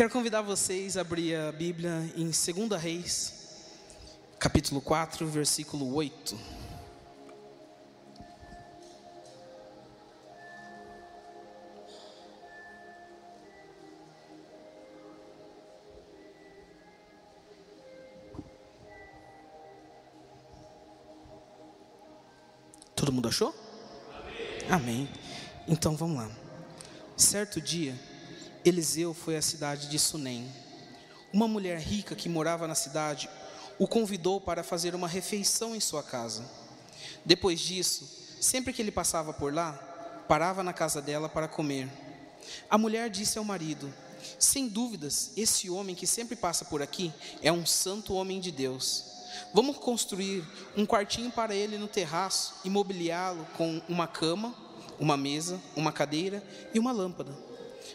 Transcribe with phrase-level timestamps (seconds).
[0.00, 3.34] Quero convidar vocês a abrir a Bíblia em 2 Reis,
[4.38, 6.38] capítulo 4, versículo 8.
[22.96, 23.54] Todo mundo achou?
[24.70, 24.70] Amém.
[24.70, 25.08] Amém.
[25.68, 26.30] Então vamos lá.
[27.18, 27.94] Certo dia,
[28.64, 30.46] Eliseu foi à cidade de Sunem.
[31.32, 33.28] Uma mulher rica que morava na cidade
[33.78, 36.44] o convidou para fazer uma refeição em sua casa.
[37.24, 38.06] Depois disso,
[38.40, 39.72] sempre que ele passava por lá,
[40.28, 41.88] parava na casa dela para comer.
[42.68, 43.92] A mulher disse ao marido:
[44.38, 49.06] Sem dúvidas, esse homem que sempre passa por aqui é um santo homem de Deus.
[49.54, 50.44] Vamos construir
[50.76, 54.54] um quartinho para ele no terraço e mobiliá-lo com uma cama,
[54.98, 56.42] uma mesa, uma cadeira
[56.74, 57.49] e uma lâmpada.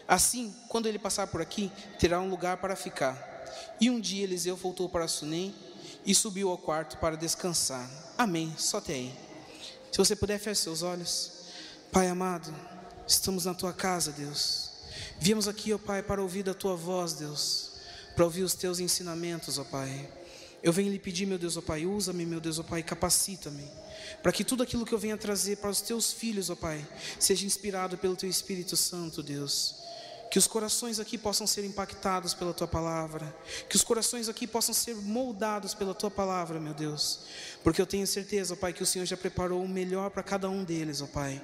[0.06, 3.36] Assim, quando ele passar por aqui, terá um lugar para ficar.
[3.80, 5.54] E um dia Eliseu voltou para Sunem
[6.04, 7.88] e subiu ao quarto para descansar.
[8.16, 8.54] Amém.
[8.56, 9.14] Só até aí.
[9.90, 11.32] Se você puder, feche seus olhos.
[11.90, 12.54] Pai amado,
[13.06, 14.70] estamos na tua casa, Deus.
[15.18, 17.72] Viemos aqui, ó Pai, para ouvir da tua voz, Deus.
[18.14, 20.08] Para ouvir os teus ensinamentos, ó Pai.
[20.62, 23.64] Eu venho lhe pedir, meu Deus, ó Pai, usa-me, meu Deus, ó Pai, capacita-me.
[24.22, 26.86] Para que tudo aquilo que eu venha trazer para os teus filhos, ó Pai,
[27.18, 29.85] seja inspirado pelo teu Espírito Santo, Deus.
[30.36, 33.34] Que os corações aqui possam ser impactados pela tua palavra.
[33.70, 37.20] Que os corações aqui possam ser moldados pela tua palavra, meu Deus.
[37.64, 40.50] Porque eu tenho certeza, ó Pai, que o Senhor já preparou o melhor para cada
[40.50, 41.40] um deles, ó Pai.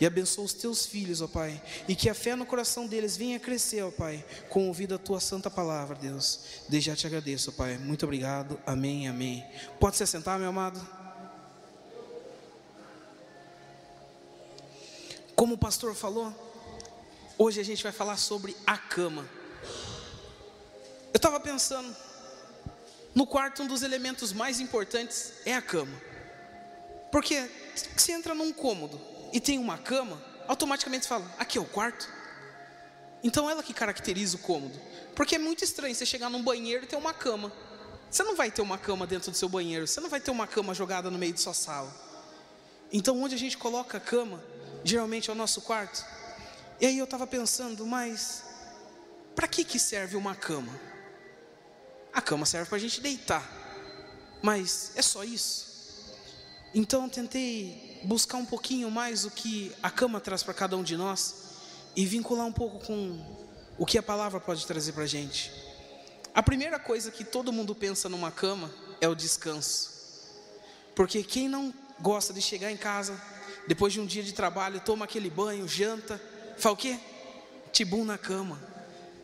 [0.00, 1.62] E abençoa os teus filhos, ó Pai.
[1.86, 5.20] E que a fé no coração deles venha crescer, ó Pai, com ouvido da tua
[5.20, 6.40] santa palavra, Deus.
[6.66, 7.76] Desde já te agradeço, ó Pai.
[7.76, 8.58] Muito obrigado.
[8.64, 9.44] Amém, amém.
[9.78, 10.80] Pode se assentar, meu amado.
[15.36, 16.49] Como o pastor falou,
[17.42, 19.26] Hoje a gente vai falar sobre a cama.
[21.10, 21.96] Eu estava pensando,
[23.14, 25.98] no quarto, um dos elementos mais importantes é a cama.
[27.10, 29.00] Porque se entra num cômodo
[29.32, 32.06] e tem uma cama, automaticamente você fala: aqui é o quarto.
[33.24, 34.78] Então ela que caracteriza o cômodo.
[35.16, 37.50] Porque é muito estranho você chegar num banheiro e ter uma cama.
[38.10, 40.46] Você não vai ter uma cama dentro do seu banheiro, você não vai ter uma
[40.46, 41.90] cama jogada no meio da sua sala.
[42.92, 44.44] Então onde a gente coloca a cama,
[44.84, 46.04] geralmente é o nosso quarto.
[46.80, 48.42] E aí eu estava pensando, mas
[49.34, 50.72] para que, que serve uma cama?
[52.10, 53.46] A cama serve para a gente deitar,
[54.40, 55.68] mas é só isso.
[56.74, 60.96] Então tentei buscar um pouquinho mais o que a cama traz para cada um de
[60.96, 61.34] nós
[61.94, 63.22] e vincular um pouco com
[63.76, 65.52] o que a palavra pode trazer para a gente.
[66.34, 69.90] A primeira coisa que todo mundo pensa numa cama é o descanso,
[70.94, 73.20] porque quem não gosta de chegar em casa
[73.68, 76.18] depois de um dia de trabalho, toma aquele banho, janta
[76.60, 77.00] Fala o quê?
[77.72, 78.60] Tibum na cama.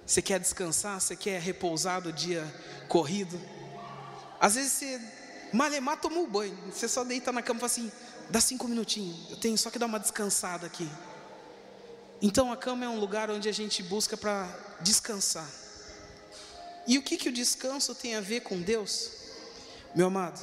[0.06, 0.98] Você quer descansar?
[0.98, 2.42] Você quer repousar do dia
[2.88, 3.38] corrido?
[4.40, 5.00] Às vezes você
[5.52, 6.56] malemar tomou banho.
[6.72, 7.92] Você só deita na cama e fala assim:
[8.30, 9.30] dá cinco minutinhos.
[9.30, 10.88] Eu tenho só que dar uma descansada aqui.
[12.22, 14.48] Então a cama é um lugar onde a gente busca para
[14.80, 15.48] descansar.
[16.86, 19.10] E o que, que o descanso tem a ver com Deus?
[19.94, 20.40] Meu amado,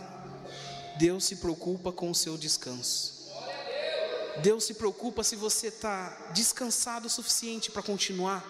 [1.00, 3.23] Deus se preocupa com o seu descanso.
[4.42, 8.44] Deus se preocupa se você está descansado o suficiente para continuar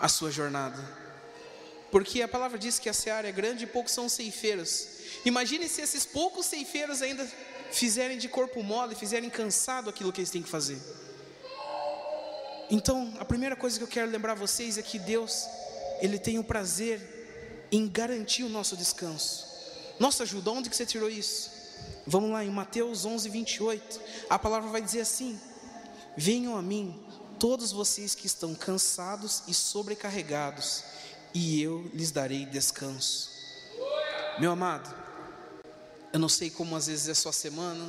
[0.00, 0.78] a sua jornada.
[1.90, 4.88] Porque a palavra diz que a seara é grande e poucos são ceifeiros.
[5.24, 7.26] Imagine se esses poucos ceifeiros ainda
[7.70, 10.78] fizerem de corpo mole, fizerem cansado aquilo que eles têm que fazer.
[12.70, 15.46] Então, a primeira coisa que eu quero lembrar vocês é que Deus,
[16.02, 17.00] Ele tem o prazer
[17.72, 19.46] em garantir o nosso descanso.
[19.98, 21.50] Nossa ajuda, onde que você tirou isso?
[22.08, 25.38] Vamos lá, em Mateus 11, 28, a palavra vai dizer assim:
[26.16, 26.98] Venham a mim,
[27.38, 30.84] todos vocês que estão cansados e sobrecarregados,
[31.34, 33.28] e eu lhes darei descanso.
[34.38, 34.88] Meu amado,
[36.10, 37.84] eu não sei como às vezes é sua semana,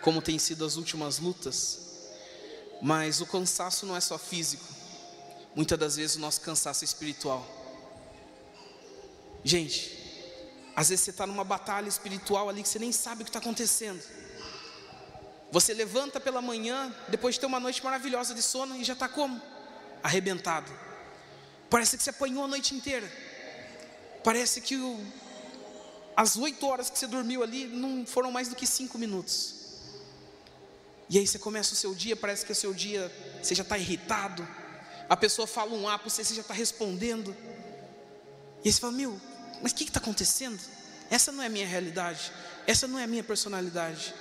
[0.00, 1.80] como tem sido as últimas lutas,
[2.80, 4.64] mas o cansaço não é só físico,
[5.54, 7.46] muitas das vezes o nosso cansaço é espiritual.
[9.44, 9.93] Gente,
[10.76, 13.38] às vezes você está numa batalha espiritual ali que você nem sabe o que está
[13.38, 14.02] acontecendo.
[15.52, 19.08] Você levanta pela manhã, depois de ter uma noite maravilhosa de sono, e já está
[19.08, 19.40] como?
[20.02, 20.70] Arrebentado.
[21.70, 23.10] Parece que você apanhou a noite inteira.
[24.24, 25.00] Parece que o,
[26.16, 29.54] as oito horas que você dormiu ali não foram mais do que cinco minutos.
[31.08, 33.78] E aí você começa o seu dia, parece que o seu dia você já está
[33.78, 34.46] irritado.
[35.08, 37.36] A pessoa fala um A, você, você já está respondendo.
[38.64, 39.20] E aí você fala, meu,
[39.64, 40.60] mas o que está acontecendo?
[41.10, 42.30] Essa não é a minha realidade,
[42.66, 44.14] essa não é a minha personalidade.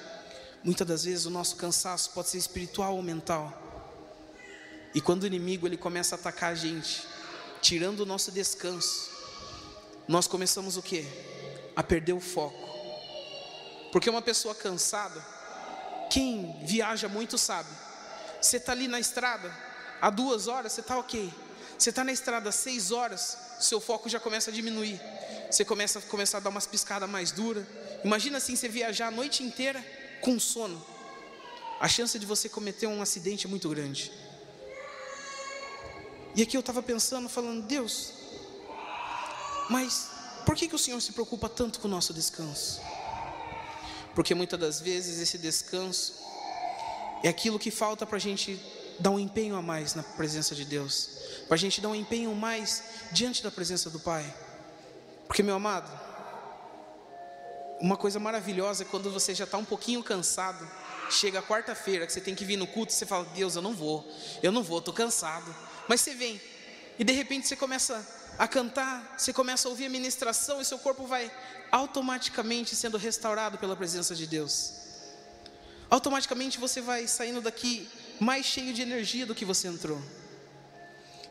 [0.63, 3.51] Muitas das vezes o nosso cansaço pode ser espiritual ou mental.
[4.95, 7.06] E quando o inimigo ele começa a atacar a gente,
[7.62, 9.12] tirando o nosso descanso,
[10.07, 11.06] nós começamos o que?
[11.75, 12.69] A perder o foco.
[13.92, 15.22] Porque uma pessoa cansada,
[16.10, 17.68] quem viaja muito sabe,
[18.42, 19.54] você está ali na estrada,
[20.03, 21.33] há duas horas, você está ok.
[21.77, 25.00] Você está na estrada seis horas, seu foco já começa a diminuir.
[25.50, 27.65] Você começa, começa a dar umas piscadas mais duras.
[28.03, 29.81] Imagina assim, você viajar a noite inteira
[30.19, 30.83] com sono.
[31.79, 34.11] A chance de você cometer um acidente é muito grande.
[36.35, 38.11] E aqui eu estava pensando, falando, Deus,
[39.69, 40.09] mas
[40.45, 42.81] por que, que o Senhor se preocupa tanto com o nosso descanso?
[44.13, 46.13] Porque muitas das vezes esse descanso
[47.23, 48.59] é aquilo que falta para a gente
[49.03, 51.09] dar um empenho a mais na presença de Deus,
[51.50, 54.33] para a gente dar um empenho mais diante da presença do Pai.
[55.27, 55.91] Porque, meu amado,
[57.81, 60.65] uma coisa maravilhosa é quando você já está um pouquinho cansado,
[61.09, 64.09] chega quarta-feira que você tem que vir no culto, você fala: Deus, eu não vou,
[64.41, 65.53] eu não vou, estou cansado.
[65.85, 66.39] Mas você vem,
[66.97, 68.07] e de repente você começa
[68.39, 71.29] a cantar, você começa a ouvir a ministração e seu corpo vai
[71.69, 74.75] automaticamente sendo restaurado pela presença de Deus.
[75.89, 77.85] Automaticamente você vai saindo daqui
[78.19, 80.01] mais cheio de energia do que você entrou.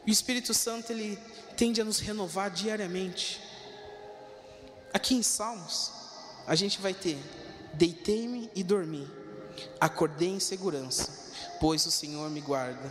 [0.06, 1.19] E o Espírito Santo ele
[1.56, 3.40] tende a nos renovar diariamente.
[4.93, 5.93] Aqui em Salmos,
[6.46, 7.19] a gente vai ter:
[7.75, 9.08] deitei-me e dormi,
[9.81, 12.90] acordei em segurança, pois o Senhor me guarda.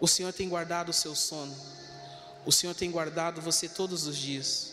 [0.00, 1.56] O Senhor tem guardado o seu sono.
[2.44, 4.72] O Senhor tem guardado você todos os dias.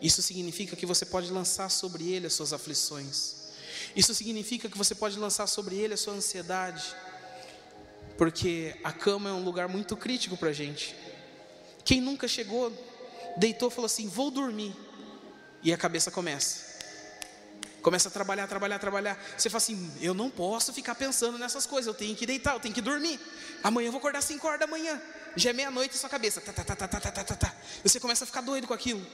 [0.00, 3.34] Isso significa que você pode lançar sobre Ele as suas aflições.
[3.94, 6.94] Isso significa que você pode lançar sobre Ele a sua ansiedade.
[8.18, 10.94] Porque a cama é um lugar muito crítico para a gente.
[11.84, 12.72] Quem nunca chegou,
[13.36, 14.74] deitou falou assim: Vou dormir.
[15.62, 16.68] E a cabeça começa.
[17.80, 19.24] Começa a trabalhar, trabalhar, trabalhar.
[19.36, 22.60] Você fala assim: eu não posso ficar pensando nessas coisas, eu tenho que deitar, eu
[22.60, 23.20] tenho que dormir.
[23.62, 25.00] Amanhã eu vou acordar 5 horas da manhã.
[25.36, 26.40] Já é meia-noite e sua cabeça.
[26.40, 27.54] Tá, tá, tá, tá, tá, tá, tá, tá.
[27.84, 29.06] E você começa a ficar doido com aquilo.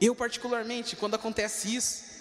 [0.00, 2.11] Eu, particularmente, quando acontece isso,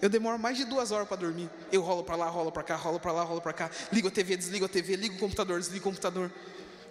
[0.00, 1.50] eu demoro mais de duas horas para dormir.
[1.72, 3.70] Eu rolo para lá, rolo para cá, rolo para lá, rolo para cá.
[3.92, 6.30] Ligo a TV, desligo a TV, ligo o computador, desligo o computador.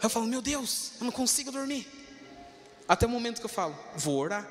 [0.02, 1.88] Eu falo, meu Deus, eu não consigo dormir.
[2.88, 4.48] Até o momento que eu falo, vou orar.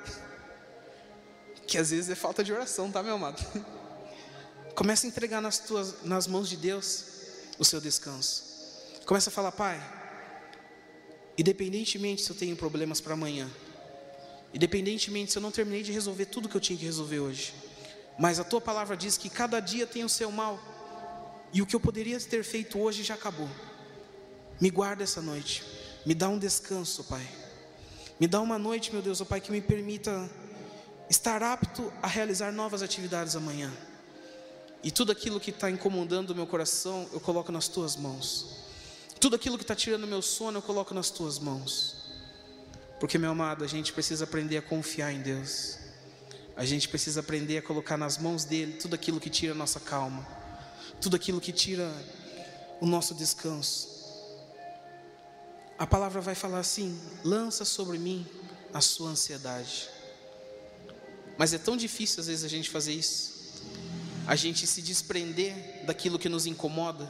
[1.66, 3.44] Que às vezes é falta de oração, tá, meu amado?
[4.74, 7.04] Começa a entregar nas, tuas, nas mãos de Deus
[7.58, 8.44] o seu descanso.
[9.04, 9.80] Começa a falar, Pai,
[11.38, 13.50] independentemente se eu tenho problemas para amanhã,
[14.52, 17.54] independentemente se eu não terminei de resolver tudo que eu tinha que resolver hoje,
[18.18, 20.58] mas a tua palavra diz que cada dia tem o seu mal,
[21.52, 23.48] e o que eu poderia ter feito hoje já acabou.
[24.60, 25.64] Me guarda essa noite,
[26.04, 27.26] me dá um descanso, Pai.
[28.18, 30.28] Me dá uma noite, meu Deus, oh Pai, que me permita
[31.08, 33.72] estar apto a realizar novas atividades amanhã.
[34.82, 38.64] E tudo aquilo que está incomodando o meu coração, eu coloco nas tuas mãos.
[39.20, 41.96] Tudo aquilo que está tirando o meu sono, eu coloco nas tuas mãos.
[43.00, 45.78] Porque, meu amado, a gente precisa aprender a confiar em Deus.
[46.56, 49.78] A gente precisa aprender a colocar nas mãos dele tudo aquilo que tira a nossa
[49.78, 50.26] calma,
[51.00, 51.92] tudo aquilo que tira
[52.80, 53.94] o nosso descanso.
[55.78, 58.26] A palavra vai falar assim: lança sobre mim
[58.72, 59.90] a sua ansiedade.
[61.36, 63.62] Mas é tão difícil às vezes a gente fazer isso,
[64.26, 67.06] a gente se desprender daquilo que nos incomoda,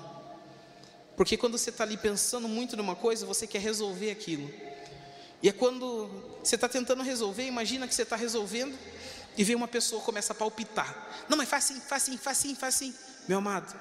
[1.17, 4.53] porque quando você está ali pensando muito numa coisa, você quer resolver aquilo,
[5.41, 6.11] e é quando
[6.43, 8.77] você está tentando resolver, imagina que você está resolvendo
[9.37, 12.55] e vem uma pessoa começa a palpitar: não, mas faz assim, faz assim, faz assim,
[12.55, 12.95] faz assim,
[13.29, 13.75] meu amado,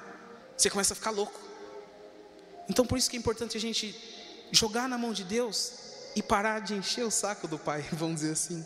[0.56, 1.40] você começa a ficar louco.
[2.68, 3.94] Então por isso que é importante a gente
[4.50, 5.72] jogar na mão de Deus
[6.14, 8.64] e parar de encher o saco do Pai, vamos dizer assim.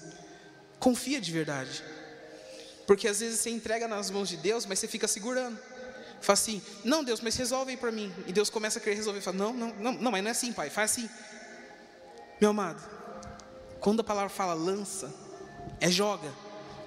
[0.78, 1.85] Confia de verdade.
[2.87, 5.59] Porque às vezes você entrega nas mãos de Deus, mas você fica segurando.
[6.20, 8.12] Fala assim, não Deus, mas resolve aí para mim.
[8.26, 9.20] E Deus começa a querer resolver.
[9.20, 11.09] Fala, não, não, não, não, mas não é assim, pai, faz assim.
[12.40, 12.82] Meu amado,
[13.80, 15.12] quando a palavra fala lança,
[15.80, 16.32] é joga,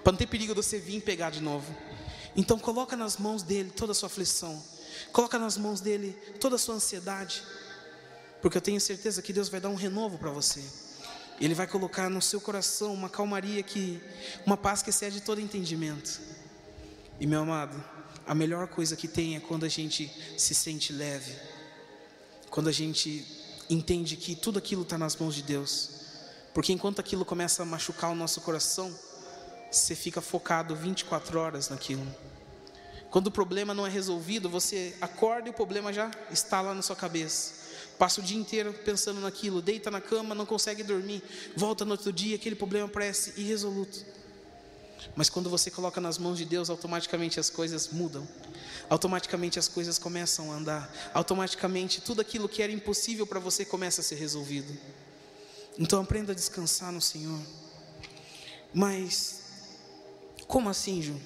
[0.03, 1.74] para não ter perigo de você vir pegar de novo.
[2.36, 4.62] Então coloca nas mãos dele toda a sua aflição,
[5.12, 7.43] coloca nas mãos dele toda a sua ansiedade,
[8.41, 10.63] porque eu tenho certeza que Deus vai dar um renovo para você.
[11.39, 14.01] Ele vai colocar no seu coração uma calmaria que,
[14.45, 16.22] uma paz que excede todo entendimento.
[17.19, 17.83] E meu amado,
[18.25, 21.36] a melhor coisa que tem é quando a gente se sente leve,
[22.50, 23.25] quando a gente
[23.69, 25.89] entende que tudo aquilo está nas mãos de Deus.
[26.53, 28.93] Porque enquanto aquilo começa a machucar o nosso coração,
[29.74, 32.06] você fica focado 24 horas naquilo.
[33.10, 36.82] Quando o problema não é resolvido, você acorda e o problema já está lá na
[36.82, 37.63] sua cabeça.
[37.98, 41.22] Passa o dia inteiro pensando naquilo, deita na cama, não consegue dormir,
[41.56, 44.03] volta no outro dia, aquele problema parece irresoluto.
[45.15, 48.27] Mas quando você coloca nas mãos de Deus, automaticamente as coisas mudam.
[48.89, 51.12] Automaticamente as coisas começam a andar.
[51.13, 54.75] Automaticamente tudo aquilo que era impossível para você começa a ser resolvido.
[55.77, 57.39] Então aprenda a descansar no Senhor.
[58.74, 59.43] Mas,
[60.48, 61.20] como assim, Ju?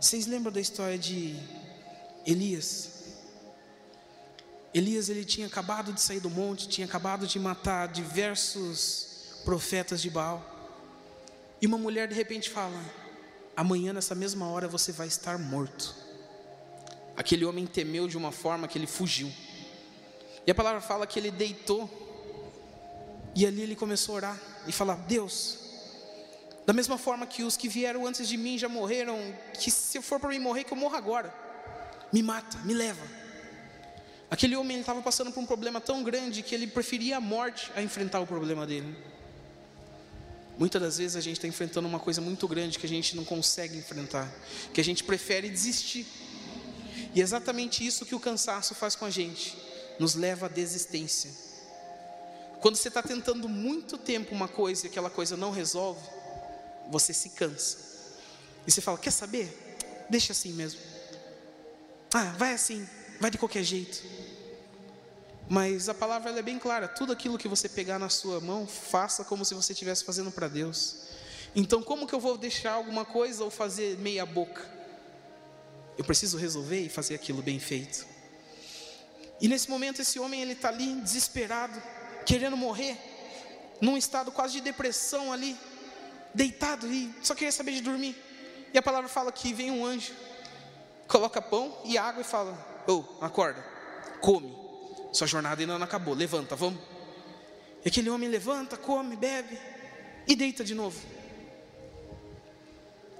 [0.00, 1.36] Vocês lembram da história de
[2.26, 2.98] Elias?
[4.72, 10.10] Elias ele tinha acabado de sair do monte, tinha acabado de matar diversos profetas de
[10.10, 10.44] Baal.
[11.60, 12.80] E uma mulher de repente fala:
[13.56, 15.94] Amanhã, nessa mesma hora, você vai estar morto.
[17.16, 19.32] Aquele homem temeu de uma forma que ele fugiu.
[20.46, 21.90] E a palavra fala que ele deitou.
[23.34, 25.58] E ali ele começou a orar e falar: Deus,
[26.68, 30.20] da mesma forma que os que vieram antes de mim já morreram, que se for
[30.20, 31.32] para mim morrer, que eu morra agora.
[32.12, 33.02] Me mata, me leva.
[34.30, 37.80] Aquele homem estava passando por um problema tão grande que ele preferia a morte a
[37.80, 38.94] enfrentar o problema dele.
[40.58, 43.24] Muitas das vezes a gente está enfrentando uma coisa muito grande que a gente não
[43.24, 44.30] consegue enfrentar,
[44.74, 46.06] que a gente prefere desistir.
[47.14, 49.56] E é exatamente isso que o cansaço faz com a gente,
[49.98, 51.30] nos leva à desistência.
[52.60, 56.17] Quando você está tentando muito tempo uma coisa e aquela coisa não resolve,
[56.88, 57.78] você se cansa.
[58.66, 60.06] E você fala: Quer saber?
[60.08, 60.80] Deixa assim mesmo.
[62.12, 62.88] Ah, vai assim,
[63.20, 64.02] vai de qualquer jeito.
[65.48, 69.24] Mas a palavra é bem clara: tudo aquilo que você pegar na sua mão, faça
[69.24, 71.08] como se você estivesse fazendo para Deus.
[71.56, 74.68] Então, como que eu vou deixar alguma coisa ou fazer meia boca?
[75.96, 78.06] Eu preciso resolver e fazer aquilo bem feito.
[79.40, 81.80] E nesse momento, esse homem ele está ali desesperado,
[82.26, 82.96] querendo morrer,
[83.80, 85.56] num estado quase de depressão ali,
[86.34, 88.16] deitado e só queria saber de dormir.
[88.72, 90.12] E a palavra fala que vem um anjo,
[91.06, 92.52] coloca pão e água e fala:
[92.86, 93.64] Ô, oh, acorda,
[94.20, 94.56] come.
[95.12, 96.14] Sua jornada ainda não acabou.
[96.14, 96.80] Levanta, vamos.
[97.84, 99.58] E aquele homem levanta, come, bebe
[100.26, 101.00] e deita de novo.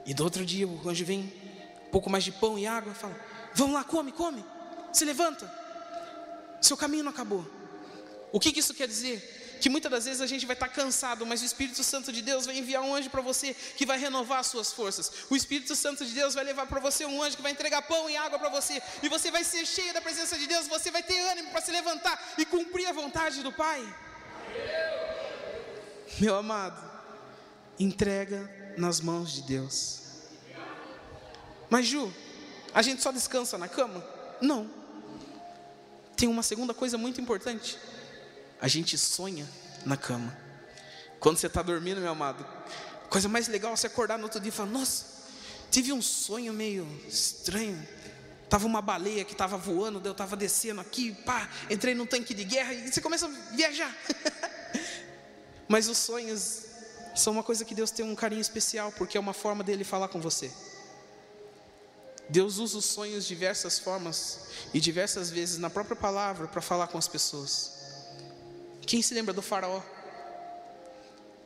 [0.04, 1.32] E do outro dia o anjo vem,
[1.86, 3.16] um pouco mais de pão e água, e fala:
[3.54, 4.44] Vamos lá, come, come.
[4.92, 5.50] Se levanta.
[6.60, 7.46] Seu caminho não acabou.
[8.32, 9.37] O que, que isso quer dizer?
[9.60, 12.46] Que muitas das vezes a gente vai estar cansado, mas o Espírito Santo de Deus
[12.46, 15.10] vai enviar um anjo para você que vai renovar as suas forças.
[15.28, 18.08] O Espírito Santo de Deus vai levar para você um anjo que vai entregar pão
[18.08, 21.02] e água para você, e você vai ser cheio da presença de Deus, você vai
[21.02, 23.82] ter ânimo para se levantar e cumprir a vontade do Pai.
[26.18, 26.82] Meu amado,
[27.78, 29.98] entrega nas mãos de Deus.
[31.68, 32.12] Mas Ju,
[32.72, 34.04] a gente só descansa na cama?
[34.40, 34.70] Não.
[36.16, 37.78] Tem uma segunda coisa muito importante
[38.60, 39.48] a gente sonha
[39.84, 40.36] na cama.
[41.20, 42.46] Quando você está dormindo, meu amado,
[43.08, 45.04] coisa mais legal é você acordar no outro dia e falar: Nossa,
[45.70, 47.86] tive um sonho meio estranho.
[48.48, 52.44] Tava uma baleia que estava voando, eu estava descendo aqui, pá, entrei num tanque de
[52.44, 53.94] guerra e você começa a viajar.
[55.68, 56.62] Mas os sonhos
[57.14, 60.08] são uma coisa que Deus tem um carinho especial, porque é uma forma dele falar
[60.08, 60.50] com você.
[62.30, 64.40] Deus usa os sonhos de diversas formas
[64.72, 67.77] e diversas vezes na própria palavra para falar com as pessoas.
[68.88, 69.82] Quem se lembra do faraó?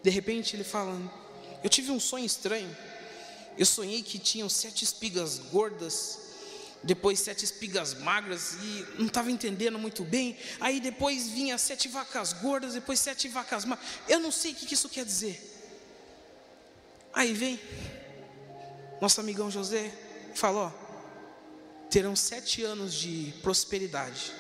[0.01, 0.97] De repente ele fala:
[1.63, 2.75] Eu tive um sonho estranho.
[3.59, 6.21] Eu sonhei que tinham sete espigas gordas,
[6.85, 10.39] depois sete espigas magras, e não estava entendendo muito bem.
[10.61, 13.89] Aí depois vinha sete vacas gordas, depois sete vacas magras.
[14.09, 15.37] Eu não sei o que isso quer dizer.
[17.13, 17.61] Aí vem
[19.01, 19.93] nosso amigão José
[20.33, 24.33] e fala: Ó, terão sete anos de prosperidade,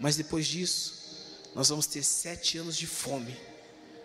[0.00, 1.03] mas depois disso
[1.54, 3.38] nós vamos ter sete anos de fome.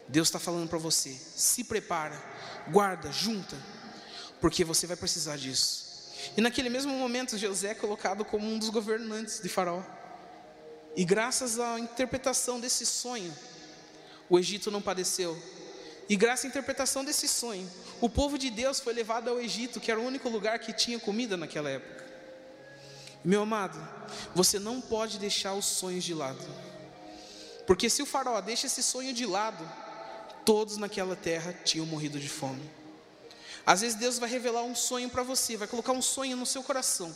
[0.08, 2.22] Deus está falando para você: se prepara,
[2.70, 3.58] guarda, junta,
[4.39, 5.89] porque você vai precisar disso.
[6.36, 9.82] E naquele mesmo momento, José é colocado como um dos governantes de Faraó.
[10.96, 13.34] E graças à interpretação desse sonho,
[14.29, 15.41] o Egito não padeceu.
[16.10, 17.70] E graças à interpretação desse sonho,
[18.01, 21.00] o povo de Deus foi levado ao Egito, que era o único lugar que tinha
[21.00, 22.06] comida naquela época.
[23.24, 23.79] Meu amado,
[24.34, 26.44] você não pode deixar os sonhos de lado.
[27.70, 29.64] Porque se o faraó deixa esse sonho de lado,
[30.44, 32.68] todos naquela terra tinham morrido de fome.
[33.64, 36.64] Às vezes Deus vai revelar um sonho para você, vai colocar um sonho no seu
[36.64, 37.16] coração.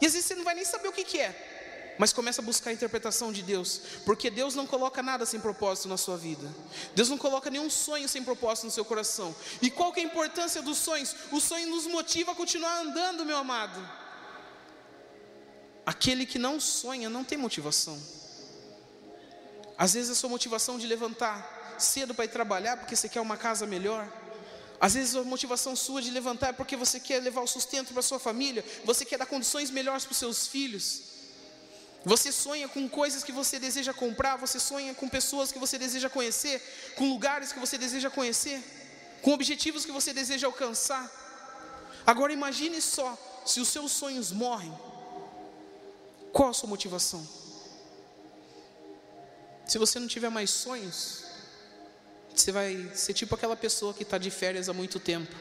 [0.00, 1.94] E às vezes você não vai nem saber o que, que é.
[1.96, 5.86] Mas começa a buscar a interpretação de Deus, porque Deus não coloca nada sem propósito
[5.86, 6.52] na sua vida.
[6.92, 9.32] Deus não coloca nenhum sonho sem propósito no seu coração.
[9.62, 11.14] E qual que é a importância dos sonhos?
[11.30, 13.80] O sonho nos motiva a continuar andando, meu amado.
[15.86, 18.23] Aquele que não sonha não tem motivação.
[19.76, 23.36] Às vezes a sua motivação de levantar cedo para ir trabalhar porque você quer uma
[23.36, 24.08] casa melhor.
[24.80, 28.02] Às vezes a motivação sua de levantar é porque você quer levar o sustento para
[28.02, 31.14] sua família, você quer dar condições melhores para os seus filhos.
[32.04, 36.10] Você sonha com coisas que você deseja comprar, você sonha com pessoas que você deseja
[36.10, 36.60] conhecer,
[36.96, 38.62] com lugares que você deseja conhecer,
[39.22, 41.10] com objetivos que você deseja alcançar.
[42.06, 43.16] Agora imagine só,
[43.46, 44.72] se os seus sonhos morrem,
[46.30, 47.26] qual a sua motivação?
[49.66, 51.24] Se você não tiver mais sonhos,
[52.34, 55.32] Você vai ser tipo aquela pessoa que está de férias há muito tempo.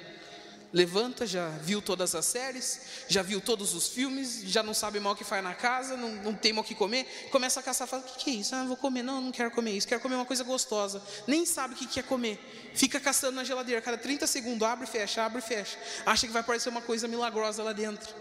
[0.72, 5.14] Levanta, já viu todas as séries, já viu todos os filmes, já não sabe mal
[5.14, 7.88] o que faz na casa, não, não tem mal o que comer, começa a caçar,
[7.88, 8.56] fala, o que, que é isso?
[8.56, 11.76] Ah, vou comer, não, não quero comer isso, quero comer uma coisa gostosa, nem sabe
[11.76, 12.40] o que quer comer,
[12.74, 15.78] fica caçando na geladeira, cada 30 segundos, abre e fecha, abre e fecha,
[16.08, 18.12] acha que vai aparecer uma coisa milagrosa lá dentro.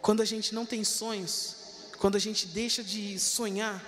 [0.00, 1.54] Quando a gente não tem sonhos,
[1.98, 3.82] quando a gente deixa de sonhar,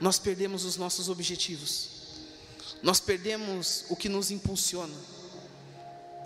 [0.00, 1.88] nós perdemos os nossos objetivos,
[2.82, 4.94] nós perdemos o que nos impulsiona.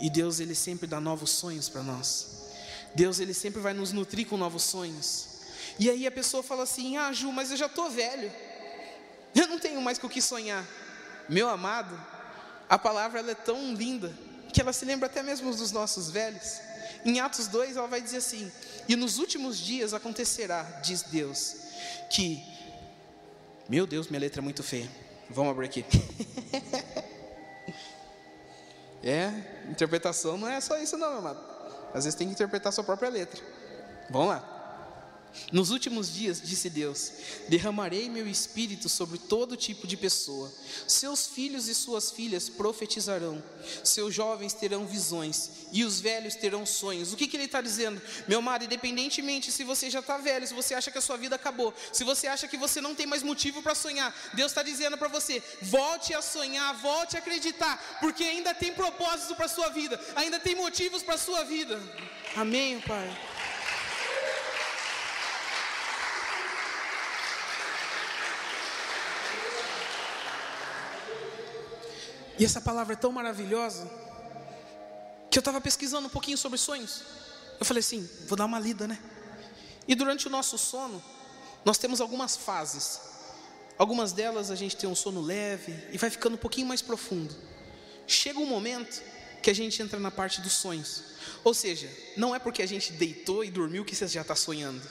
[0.01, 2.27] E Deus, Ele sempre dá novos sonhos para nós.
[2.95, 5.29] Deus, Ele sempre vai nos nutrir com novos sonhos.
[5.79, 8.31] E aí a pessoa fala assim: Ah, Ju, mas eu já estou velho,
[9.35, 10.67] eu não tenho mais com o que sonhar.
[11.29, 11.99] Meu amado,
[12.69, 14.13] a palavra ela é tão linda
[14.53, 16.61] que ela se lembra até mesmo dos nossos velhos.
[17.05, 18.51] Em Atos 2, ela vai dizer assim:
[18.89, 21.55] E nos últimos dias acontecerá, diz Deus,
[22.11, 22.43] que.
[23.69, 24.89] Meu Deus, minha letra é muito feia.
[25.31, 25.85] Vamos abrir aqui.
[29.05, 29.33] É,
[29.69, 31.41] interpretação não é só isso não, meu amado.
[31.93, 33.43] Às vezes tem que interpretar sua própria letra.
[34.09, 34.62] Vamos lá.
[35.51, 37.13] Nos últimos dias, disse Deus,
[37.49, 40.53] derramarei meu espírito sobre todo tipo de pessoa.
[40.87, 43.43] Seus filhos e suas filhas profetizarão,
[43.83, 47.13] seus jovens terão visões e os velhos terão sonhos.
[47.13, 48.01] O que, que ele está dizendo?
[48.29, 51.37] Meu amado, independentemente se você já está velho, se você acha que a sua vida
[51.37, 54.97] acabou, se você acha que você não tem mais motivo para sonhar, Deus está dizendo
[54.99, 59.69] para você: volte a sonhar, volte a acreditar, porque ainda tem propósito para a sua
[59.71, 61.81] vida, ainda tem motivos para a sua vida.
[62.37, 63.32] Amém, Pai.
[72.43, 73.89] E essa palavra é tão maravilhosa
[75.31, 77.05] que eu estava pesquisando um pouquinho sobre sonhos.
[77.61, 78.99] Eu falei assim, vou dar uma lida, né?
[79.87, 81.01] E durante o nosso sono,
[81.65, 83.01] nós temos algumas fases.
[83.79, 87.33] Algumas delas a gente tem um sono leve e vai ficando um pouquinho mais profundo.
[88.09, 89.01] Chega um momento
[89.41, 91.05] que a gente entra na parte dos sonhos.
[91.45, 94.83] Ou seja, não é porque a gente deitou e dormiu que você já está sonhando.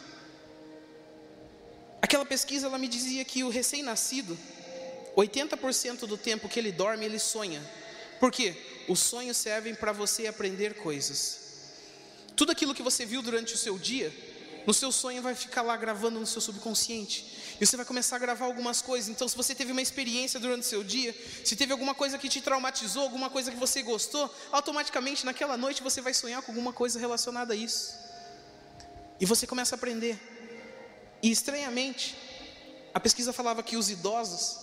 [2.01, 4.39] Aquela pesquisa ela me dizia que o recém-nascido
[5.15, 7.61] 80% do tempo que ele dorme, ele sonha.
[8.19, 8.55] Por quê?
[8.87, 11.39] Os sonhos servem para você aprender coisas.
[12.35, 14.13] Tudo aquilo que você viu durante o seu dia,
[14.65, 17.57] no seu sonho vai ficar lá gravando no seu subconsciente.
[17.59, 19.09] E você vai começar a gravar algumas coisas.
[19.09, 22.29] Então, se você teve uma experiência durante o seu dia, se teve alguma coisa que
[22.29, 26.73] te traumatizou, alguma coisa que você gostou, automaticamente naquela noite você vai sonhar com alguma
[26.73, 27.95] coisa relacionada a isso.
[29.19, 30.19] E você começa a aprender.
[31.21, 32.15] E estranhamente,
[32.93, 34.60] a pesquisa falava que os idosos,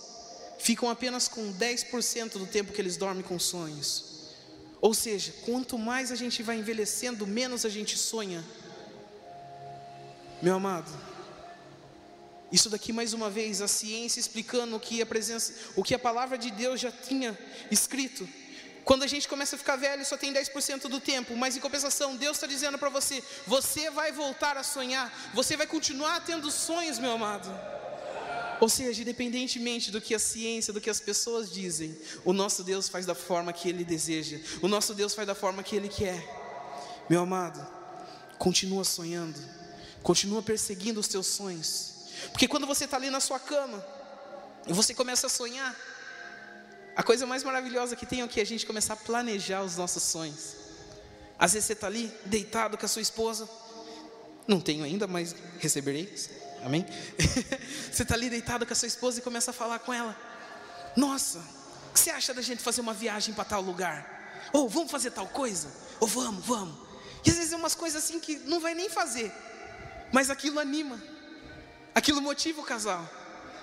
[0.59, 4.05] ficam apenas com 10% do tempo que eles dormem com sonhos.
[4.81, 8.43] Ou seja, quanto mais a gente vai envelhecendo, menos a gente sonha.
[10.41, 10.89] Meu amado,
[12.51, 15.99] isso daqui mais uma vez, a ciência explicando o que a presença, o que a
[15.99, 17.37] palavra de Deus já tinha
[17.69, 18.27] escrito.
[18.85, 22.15] Quando a gente começa a ficar velho, só tem 10% do tempo, mas em compensação,
[22.15, 26.97] Deus está dizendo para você: você vai voltar a sonhar, você vai continuar tendo sonhos,
[26.97, 27.49] meu amado.
[28.59, 32.89] Ou seja, independentemente do que a ciência, do que as pessoas dizem, o nosso Deus
[32.89, 36.21] faz da forma que Ele deseja, o nosso Deus faz da forma que Ele quer.
[37.09, 37.65] Meu amado,
[38.37, 39.39] continua sonhando,
[40.03, 41.93] continua perseguindo os teus sonhos,
[42.31, 43.83] porque quando você está ali na sua cama
[44.67, 45.75] e você começa a sonhar,
[46.95, 50.03] a coisa mais maravilhosa que tem é que a gente começar a planejar os nossos
[50.03, 50.55] sonhos.
[51.37, 53.47] Às vezes você está ali deitado com a sua esposa,
[54.45, 56.13] não tenho ainda, mas receberei.
[56.63, 56.85] Amém?
[57.91, 60.15] você está ali deitado com a sua esposa e começa a falar com ela.
[60.95, 61.39] Nossa,
[61.89, 64.49] o que você acha da gente fazer uma viagem para tal lugar?
[64.51, 65.71] Ou vamos fazer tal coisa?
[65.99, 66.75] Ou vamos, vamos.
[67.25, 69.31] E às vezes é umas coisas assim que não vai nem fazer.
[70.11, 71.01] Mas aquilo anima.
[71.93, 73.07] Aquilo motiva o casal.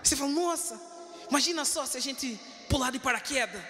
[0.03, 0.81] Você fala, nossa,
[1.29, 3.61] imagina só se a gente pular de paraquedas.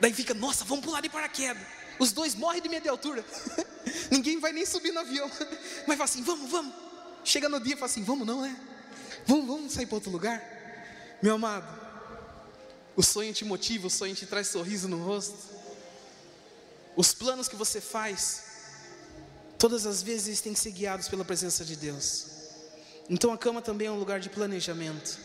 [0.00, 1.62] Daí fica, nossa, vamos pular de paraquedas.
[1.98, 3.24] Os dois morrem de medo de altura.
[4.10, 5.30] Ninguém vai nem subir no avião.
[5.86, 6.87] Mas fala assim, vamos, vamos.
[7.28, 8.56] Chega no dia e fala assim: vamos não, é?
[9.26, 10.42] Vamos, vamos sair para outro lugar?
[11.20, 11.68] Meu amado,
[12.96, 15.36] o sonho te motiva, o sonho te traz sorriso no rosto.
[16.96, 18.44] Os planos que você faz,
[19.58, 22.28] todas as vezes têm que ser guiados pela presença de Deus.
[23.10, 25.18] Então a cama também é um lugar de planejamento.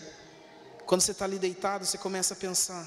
[0.86, 2.86] Quando você está ali deitado, você começa a pensar: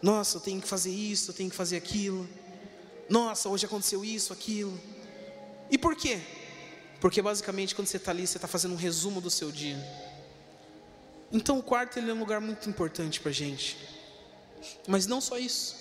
[0.00, 2.26] nossa, eu tenho que fazer isso, eu tenho que fazer aquilo.
[3.06, 4.80] Nossa, hoje aconteceu isso, aquilo.
[5.70, 6.22] E por quê?
[7.00, 9.78] Porque basicamente quando você está ali, você está fazendo um resumo do seu dia.
[11.32, 13.76] Então o quarto ele é um lugar muito importante para a gente.
[14.86, 15.76] Mas não só isso.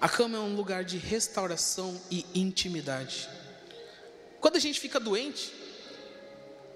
[0.00, 3.28] A cama é um lugar de restauração e intimidade.
[4.40, 5.52] Quando a gente fica doente,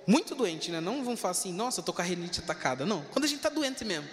[0.06, 0.80] muito doente, né?
[0.80, 2.84] Não vamos falar assim, nossa, eu com a renite atacada.
[2.84, 4.08] Não, quando a gente está doente mesmo.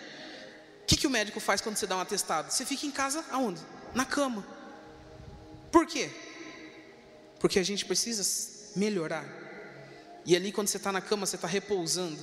[0.86, 2.52] que, que o médico faz quando você dá um atestado?
[2.52, 3.62] Você fica em casa aonde?
[3.94, 4.46] Na cama.
[5.72, 6.10] Por quê?
[7.40, 8.24] Porque a gente precisa
[8.76, 9.26] melhorar.
[10.26, 12.20] E ali quando você está na cama, você está repousando.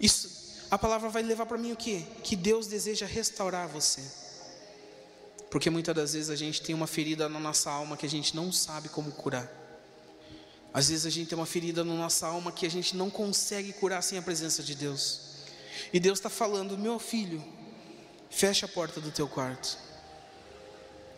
[0.00, 2.02] Isso, a palavra vai levar para mim o quê?
[2.22, 4.02] Que Deus deseja restaurar você.
[5.50, 8.34] Porque muitas das vezes a gente tem uma ferida na nossa alma que a gente
[8.34, 9.48] não sabe como curar.
[10.72, 13.72] Às vezes a gente tem uma ferida na nossa alma que a gente não consegue
[13.72, 15.20] curar sem a presença de Deus.
[15.92, 17.40] E Deus está falando, meu filho,
[18.28, 19.78] fecha a porta do teu quarto.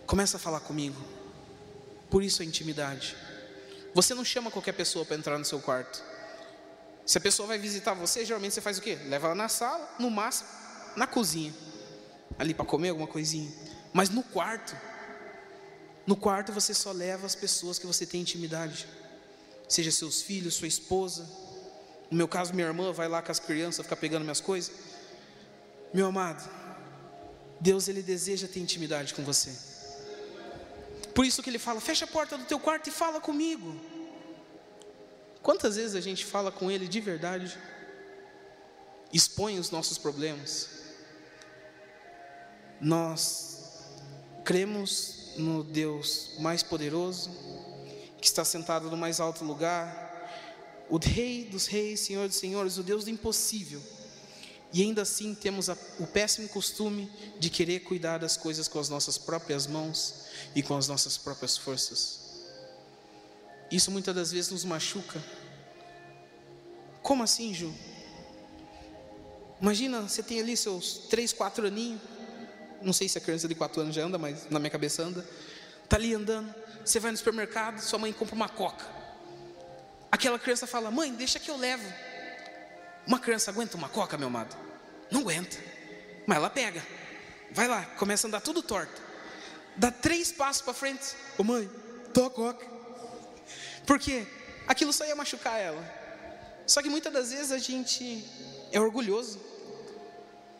[0.06, 1.02] Começa a falar comigo.
[2.10, 3.16] Por isso a intimidade.
[3.96, 6.04] Você não chama qualquer pessoa para entrar no seu quarto.
[7.06, 8.98] Se a pessoa vai visitar você, geralmente você faz o quê?
[9.06, 10.50] Leva ela na sala, no máximo,
[10.94, 11.54] na cozinha.
[12.38, 13.50] Ali para comer alguma coisinha.
[13.94, 14.76] Mas no quarto,
[16.06, 18.86] no quarto você só leva as pessoas que você tem intimidade.
[19.66, 21.26] Seja seus filhos, sua esposa.
[22.10, 24.74] No meu caso, minha irmã vai lá com as crianças, ficar pegando minhas coisas.
[25.94, 26.46] Meu amado,
[27.58, 29.75] Deus ele deseja ter intimidade com você.
[31.16, 33.74] Por isso que ele fala: fecha a porta do teu quarto e fala comigo.
[35.42, 37.58] Quantas vezes a gente fala com ele de verdade?
[39.10, 40.68] Expõe os nossos problemas.
[42.78, 43.86] Nós
[44.44, 47.30] cremos no Deus mais poderoso,
[48.20, 50.04] que está sentado no mais alto lugar,
[50.90, 53.82] o Rei dos Reis, Senhor dos Senhores, o Deus do impossível.
[54.76, 58.90] E ainda assim temos a, o péssimo costume de querer cuidar das coisas com as
[58.90, 62.44] nossas próprias mãos e com as nossas próprias forças.
[63.70, 65.24] Isso muitas das vezes nos machuca.
[67.02, 67.72] Como assim, Ju?
[69.62, 72.02] Imagina, você tem ali seus três, quatro aninhos.
[72.82, 75.26] Não sei se a criança de quatro anos já anda, mas na minha cabeça anda.
[75.84, 76.54] Está ali andando.
[76.84, 78.84] Você vai no supermercado, sua mãe compra uma coca.
[80.12, 81.90] Aquela criança fala: Mãe, deixa que eu levo.
[83.06, 84.65] Uma criança aguenta uma coca, meu amado?
[85.10, 85.56] Não aguenta.
[86.26, 86.84] Mas ela pega.
[87.50, 89.00] Vai lá, começa a andar tudo torto.
[89.76, 91.14] Dá três passos para frente.
[91.38, 91.70] Ô mãe,
[92.12, 92.66] tô a coca.
[93.86, 94.26] Por quê?
[94.66, 95.82] Aquilo só ia machucar ela.
[96.66, 98.24] Só que muitas das vezes a gente
[98.72, 99.40] é orgulhoso.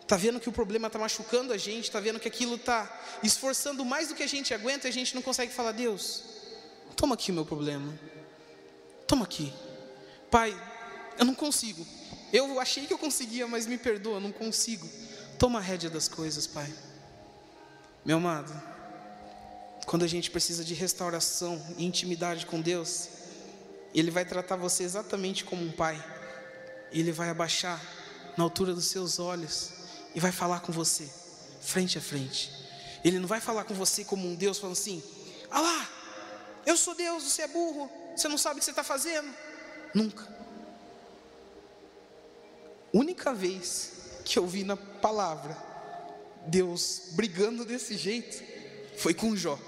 [0.06, 2.88] Tá vendo que o problema está machucando a gente, tá vendo que aquilo está
[3.24, 6.22] esforçando mais do que a gente aguenta e a gente não consegue falar, Deus,
[6.94, 7.92] toma aqui o meu problema.
[9.08, 9.52] Toma aqui.
[10.30, 10.56] Pai,
[11.18, 11.84] eu não consigo.
[12.36, 14.86] Eu achei que eu conseguia, mas me perdoa, não consigo.
[15.38, 16.70] Toma a rédea das coisas, Pai.
[18.04, 18.52] Meu amado,
[19.86, 23.08] quando a gente precisa de restauração e intimidade com Deus,
[23.94, 25.96] Ele vai tratar você exatamente como um pai.
[26.92, 27.80] Ele vai abaixar
[28.36, 29.70] na altura dos seus olhos
[30.14, 31.08] e vai falar com você,
[31.62, 32.52] frente a frente.
[33.02, 35.02] Ele não vai falar com você como um Deus, falando assim:
[35.50, 35.88] Ah lá,
[36.66, 39.34] eu sou Deus, você é burro, você não sabe o que você está fazendo.
[39.94, 40.35] Nunca
[42.96, 43.92] única vez
[44.24, 45.56] que eu vi na palavra
[46.46, 48.42] Deus brigando desse jeito
[48.96, 49.58] foi com Jó.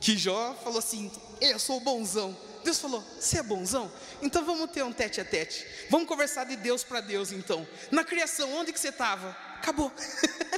[0.00, 2.36] Que Jó falou assim: Eu sou bonzão.
[2.64, 3.90] Deus falou: Você é bonzão?
[4.20, 5.64] Então vamos ter um tete a tete.
[5.90, 7.66] Vamos conversar de Deus para Deus então.
[7.90, 9.30] Na criação, onde que você estava?
[9.56, 9.92] Acabou.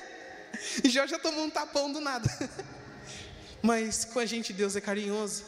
[0.82, 2.28] e Jó já tomou um tapão do nada.
[3.60, 5.44] Mas com a gente Deus é carinhoso.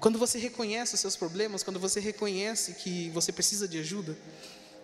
[0.00, 4.16] Quando você reconhece os seus problemas, quando você reconhece que você precisa de ajuda,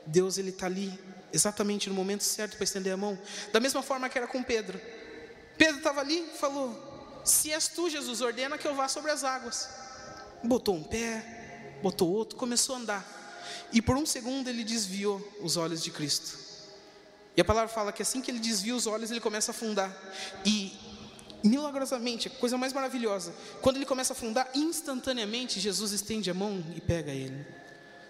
[0.06, 0.98] Deus ele está ali
[1.32, 3.18] exatamente no momento certo para estender a mão.
[3.52, 4.80] Da mesma forma que era com Pedro.
[5.58, 9.68] Pedro estava ali falou: Se és tu, Jesus, ordena que eu vá sobre as águas.
[10.42, 13.24] Botou um pé, botou outro, começou a andar.
[13.72, 16.38] E por um segundo ele desviou os olhos de Cristo.
[17.36, 19.92] E a palavra fala que assim que ele desvia os olhos, ele começa a afundar.
[20.44, 20.72] E
[21.42, 26.64] milagrosamente, a coisa mais maravilhosa, quando ele começa a afundar, instantaneamente Jesus estende a mão
[26.76, 27.44] e pega ele.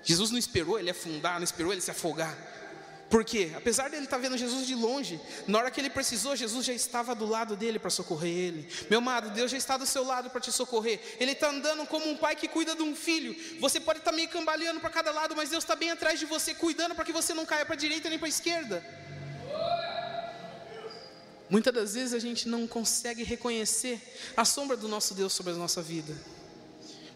[0.05, 2.37] Jesus não esperou ele afundar, não esperou ele se afogar.
[3.09, 6.73] Porque, apesar dele estar vendo Jesus de longe, na hora que ele precisou, Jesus já
[6.73, 8.69] estava do lado dele para socorrer ele.
[8.91, 11.01] Meu amado, Deus já está do seu lado para te socorrer.
[11.21, 13.37] Ele está andando como um pai que cuida de um filho.
[13.61, 16.55] Você pode estar meio cambaleando para cada lado, mas Deus está bem atrás de você,
[16.55, 18.85] cuidando para que você não caia para a direita nem para a esquerda.
[21.49, 24.01] Muitas das vezes a gente não consegue reconhecer
[24.37, 26.13] a sombra do nosso Deus sobre a nossa vida.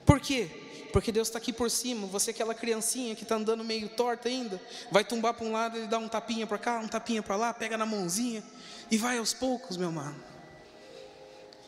[0.07, 0.48] Por quê?
[0.92, 2.07] Porque Deus está aqui por cima.
[2.07, 5.79] Você, é aquela criancinha que está andando meio torta ainda, vai tumbar para um lado
[5.79, 8.42] e dá um tapinha para cá, um tapinha para lá, pega na mãozinha
[8.90, 10.16] e vai aos poucos, meu mano.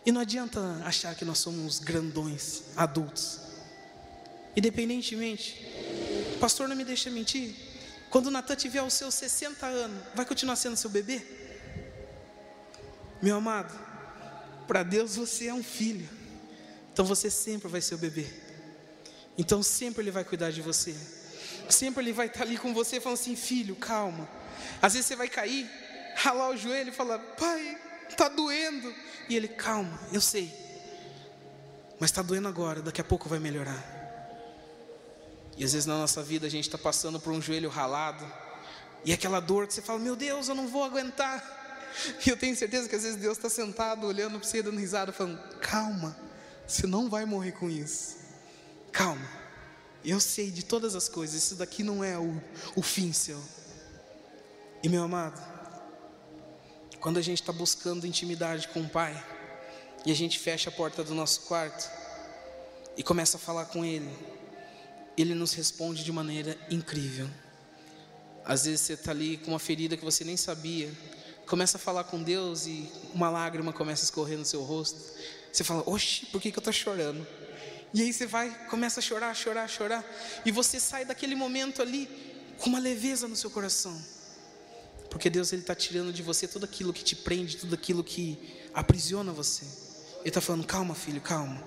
[0.04, 3.40] E não adianta achar que nós somos grandões, adultos.
[4.56, 5.56] Independentemente,
[6.40, 7.54] pastor, não me deixa mentir.
[8.08, 11.22] Quando o Natan tiver os seus 60 anos, vai continuar sendo seu bebê?
[13.22, 13.72] Meu amado,
[14.66, 16.08] para Deus você é um filho.
[16.92, 18.26] Então você sempre vai ser o bebê.
[19.40, 20.94] Então sempre Ele vai cuidar de você.
[21.66, 24.28] Sempre Ele vai estar ali com você falando assim: filho, calma.
[24.82, 25.66] Às vezes você vai cair,
[26.14, 28.94] ralar o joelho e falar: Pai, está doendo.
[29.30, 30.54] E ele: Calma, eu sei.
[31.98, 33.82] Mas está doendo agora, daqui a pouco vai melhorar.
[35.56, 38.30] E às vezes na nossa vida a gente está passando por um joelho ralado.
[39.06, 41.58] E aquela dor que você fala: Meu Deus, eu não vou aguentar.
[42.26, 45.12] E eu tenho certeza que às vezes Deus está sentado olhando para você, dando risada,
[45.12, 46.14] falando: Calma,
[46.66, 48.19] você não vai morrer com isso.
[48.92, 49.28] Calma,
[50.04, 52.42] eu sei de todas as coisas, isso daqui não é o,
[52.74, 53.40] o fim seu.
[54.82, 55.40] E meu amado,
[57.00, 59.22] quando a gente está buscando intimidade com o Pai,
[60.04, 61.90] e a gente fecha a porta do nosso quarto,
[62.96, 64.10] e começa a falar com Ele,
[65.16, 67.28] Ele nos responde de maneira incrível.
[68.44, 70.90] Às vezes você está ali com uma ferida que você nem sabia,
[71.46, 74.98] começa a falar com Deus e uma lágrima começa a escorrer no seu rosto.
[75.52, 77.26] Você fala, oxe, por que, que eu estou chorando?
[77.92, 80.04] E aí você vai, começa a chorar, chorar, chorar,
[80.44, 82.08] e você sai daquele momento ali
[82.58, 84.00] com uma leveza no seu coração,
[85.10, 88.38] porque Deus está tirando de você tudo aquilo que te prende, tudo aquilo que
[88.72, 89.64] aprisiona você.
[90.20, 91.62] Ele está falando, calma, filho, calma.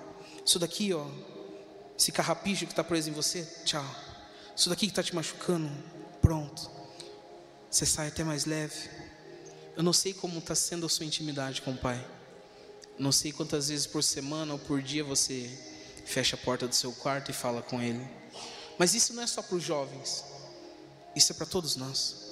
[0.46, 1.06] Isso daqui, ó,
[1.98, 3.84] esse carrapicho que está preso em você, tchau.
[4.56, 5.70] Isso daqui que está te machucando,
[6.22, 6.70] pronto.
[7.70, 8.88] Você sai até mais leve.
[9.76, 12.02] Eu não sei como está sendo a sua intimidade com o Pai.
[12.96, 15.50] Não sei quantas vezes por semana ou por dia você
[16.04, 18.06] fecha a porta do seu quarto e fala com Ele.
[18.78, 20.24] Mas isso não é só para os jovens,
[21.14, 22.24] isso é para todos nós.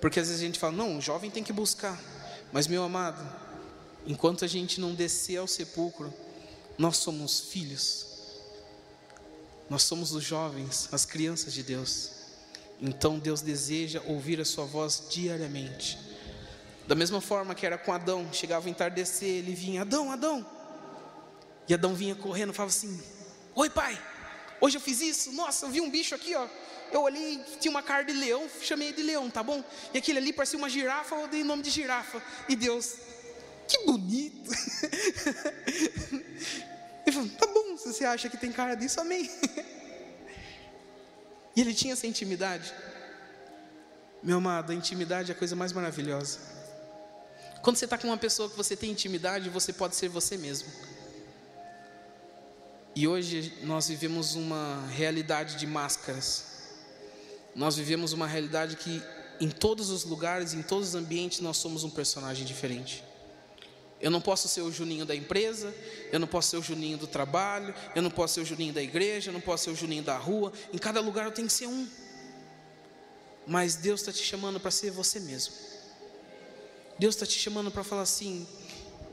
[0.00, 2.00] Porque às vezes a gente fala, não, o jovem tem que buscar.
[2.52, 3.24] Mas meu amado,
[4.04, 6.12] enquanto a gente não descer ao sepulcro,
[6.76, 8.06] nós somos filhos.
[9.70, 12.10] Nós somos os jovens, as crianças de Deus.
[12.80, 15.98] Então Deus deseja ouvir a sua voz diariamente.
[16.86, 20.44] Da mesma forma que era com Adão, chegava o entardecer, ele vinha, Adão, Adão.
[21.68, 23.02] E Adão vinha correndo, falava assim:
[23.54, 24.00] Oi, pai,
[24.60, 25.32] hoje eu fiz isso.
[25.32, 26.46] Nossa, eu vi um bicho aqui, ó.
[26.90, 29.64] Eu olhei, tinha uma cara de leão, chamei de leão, tá bom?
[29.94, 32.22] E aquele ali parecia uma girafa, eu dei nome de girafa.
[32.48, 32.96] E Deus,
[33.66, 34.50] que bonito.
[37.06, 39.30] Ele falou: Tá bom, se você acha que tem cara disso, amém.
[41.54, 42.72] E ele tinha essa intimidade.
[44.22, 46.38] Meu amado, a intimidade é a coisa mais maravilhosa.
[47.62, 50.68] Quando você está com uma pessoa que você tem intimidade, você pode ser você mesmo.
[52.94, 56.44] E hoje nós vivemos uma realidade de máscaras.
[57.54, 59.02] Nós vivemos uma realidade que
[59.40, 63.02] em todos os lugares, em todos os ambientes, nós somos um personagem diferente.
[64.00, 65.74] Eu não posso ser o Juninho da empresa,
[66.10, 68.82] eu não posso ser o Juninho do trabalho, eu não posso ser o Juninho da
[68.82, 70.52] igreja, eu não posso ser o Juninho da rua.
[70.72, 71.88] Em cada lugar eu tenho que ser um.
[73.46, 75.54] Mas Deus está te chamando para ser você mesmo.
[76.98, 78.46] Deus está te chamando para falar assim: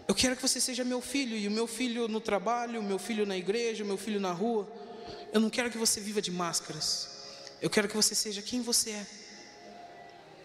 [0.10, 2.98] eu quero que você seja meu filho, e o meu filho no trabalho, o meu
[2.98, 4.67] filho na igreja, o meu filho na rua.
[5.32, 7.08] Eu não quero que você viva de máscaras.
[7.62, 9.08] Eu quero que você seja quem você é.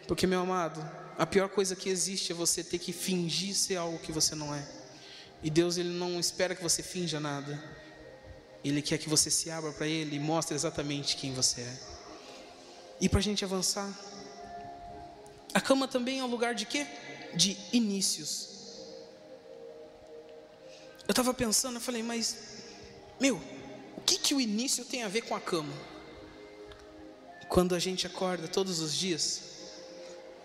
[0.07, 3.99] Porque, meu amado, a pior coisa que existe é você ter que fingir ser algo
[3.99, 4.69] que você não é.
[5.43, 7.59] E Deus, Ele não espera que você finja nada.
[8.63, 11.79] Ele quer que você se abra para Ele e mostre exatamente quem você é.
[13.01, 13.91] E para a gente avançar,
[15.55, 16.87] a cama também é um lugar de quê?
[17.35, 18.54] De inícios.
[21.07, 22.37] Eu estava pensando, eu falei, mas,
[23.21, 23.37] meu,
[23.97, 25.73] o que, que o início tem a ver com a cama?
[27.49, 29.43] Quando a gente acorda todos os dias,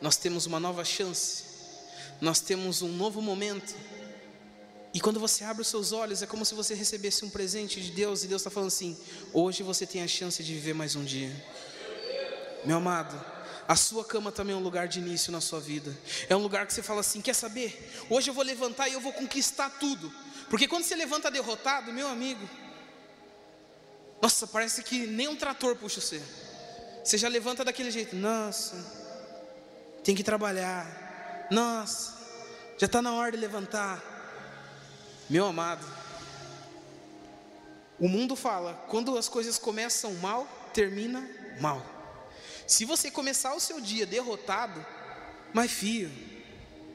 [0.02, 1.43] nós temos uma nova chance,
[2.19, 3.74] nós temos um novo momento.
[4.93, 7.91] E quando você abre os seus olhos, é como se você recebesse um presente de
[7.91, 8.98] Deus, e Deus está falando assim:
[9.32, 11.32] hoje você tem a chance de viver mais um dia.
[12.65, 13.15] Meu amado,
[13.67, 15.95] a sua cama também é um lugar de início na sua vida.
[16.28, 17.91] É um lugar que você fala assim: quer saber?
[18.10, 20.12] Hoje eu vou levantar e eu vou conquistar tudo.
[20.49, 22.47] Porque quando você levanta derrotado, meu amigo,
[24.21, 26.21] nossa, parece que nem um trator puxa você.
[27.03, 28.75] Você já levanta daquele jeito, nossa,
[30.03, 32.17] tem que trabalhar, nossa,
[32.77, 34.03] já está na hora de levantar.
[35.29, 35.85] Meu amado,
[37.99, 41.85] o mundo fala, quando as coisas começam mal, termina mal.
[42.65, 44.85] Se você começar o seu dia derrotado,
[45.53, 46.12] mas filho,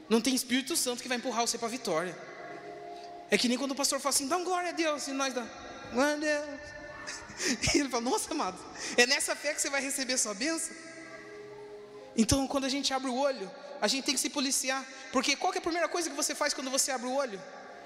[0.09, 2.34] não tem Espírito Santo que vai empurrar você para a vitória.
[3.29, 5.45] É que nem quando o pastor fala assim, dá glória a Deus, e nós dá,
[5.91, 6.59] glória a Deus.
[7.75, 8.57] E ele fala, nossa amado,
[8.95, 10.73] é nessa fé que você vai receber a sua bênção?
[12.15, 15.53] Então, quando a gente abre o olho, a gente tem que se policiar, porque qual
[15.53, 17.41] é a primeira coisa que você faz quando você abre o olho?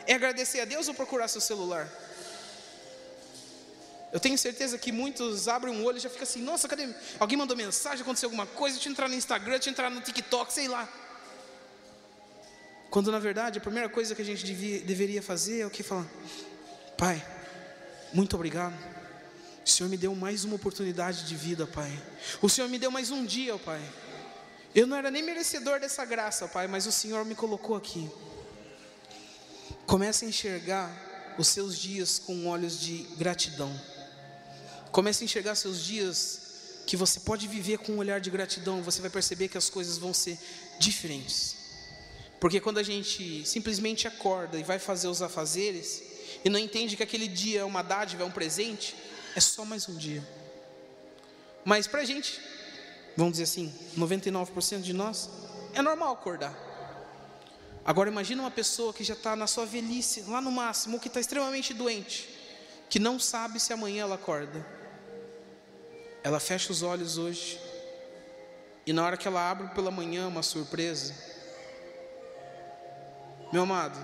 [0.05, 1.89] É agradecer a Deus ou procurar seu celular?
[4.11, 6.87] Eu tenho certeza que muitos abrem um olho e já fica assim, nossa, cadê?
[7.19, 10.01] Alguém mandou mensagem, aconteceu alguma coisa, deixa eu entrar no Instagram, deixa eu entrar no
[10.01, 10.87] TikTok, sei lá.
[12.89, 15.83] Quando na verdade a primeira coisa que a gente devia, deveria fazer é o que
[15.83, 16.07] falar:
[16.97, 17.23] Pai,
[18.13, 18.73] muito obrigado.
[19.65, 21.91] O Senhor me deu mais uma oportunidade de vida, Pai.
[22.41, 23.81] O Senhor me deu mais um dia, Pai.
[24.73, 28.09] Eu não era nem merecedor dessa graça, Pai, mas o Senhor me colocou aqui.
[29.85, 33.71] Comece a enxergar os seus dias com olhos de gratidão.
[34.91, 36.41] Comece a enxergar seus dias
[36.87, 39.99] que você pode viver com um olhar de gratidão, você vai perceber que as coisas
[39.99, 40.39] vão ser
[40.79, 41.58] diferentes.
[42.39, 46.03] Porque quando a gente simplesmente acorda e vai fazer os afazeres,
[46.43, 48.95] e não entende que aquele dia é uma dádiva, é um presente,
[49.35, 50.25] é só mais um dia.
[51.65, 52.39] Mas para a gente,
[53.17, 55.29] vamos dizer assim, 99% de nós,
[55.73, 56.57] é normal acordar.
[57.83, 61.19] Agora imagine uma pessoa que já está na sua velhice, lá no máximo, que está
[61.19, 62.29] extremamente doente,
[62.89, 64.79] que não sabe se amanhã ela acorda
[66.23, 67.59] ela fecha os olhos hoje,
[68.85, 71.13] e na hora que ela abre pela manhã, uma surpresa.
[73.51, 73.99] Meu amado,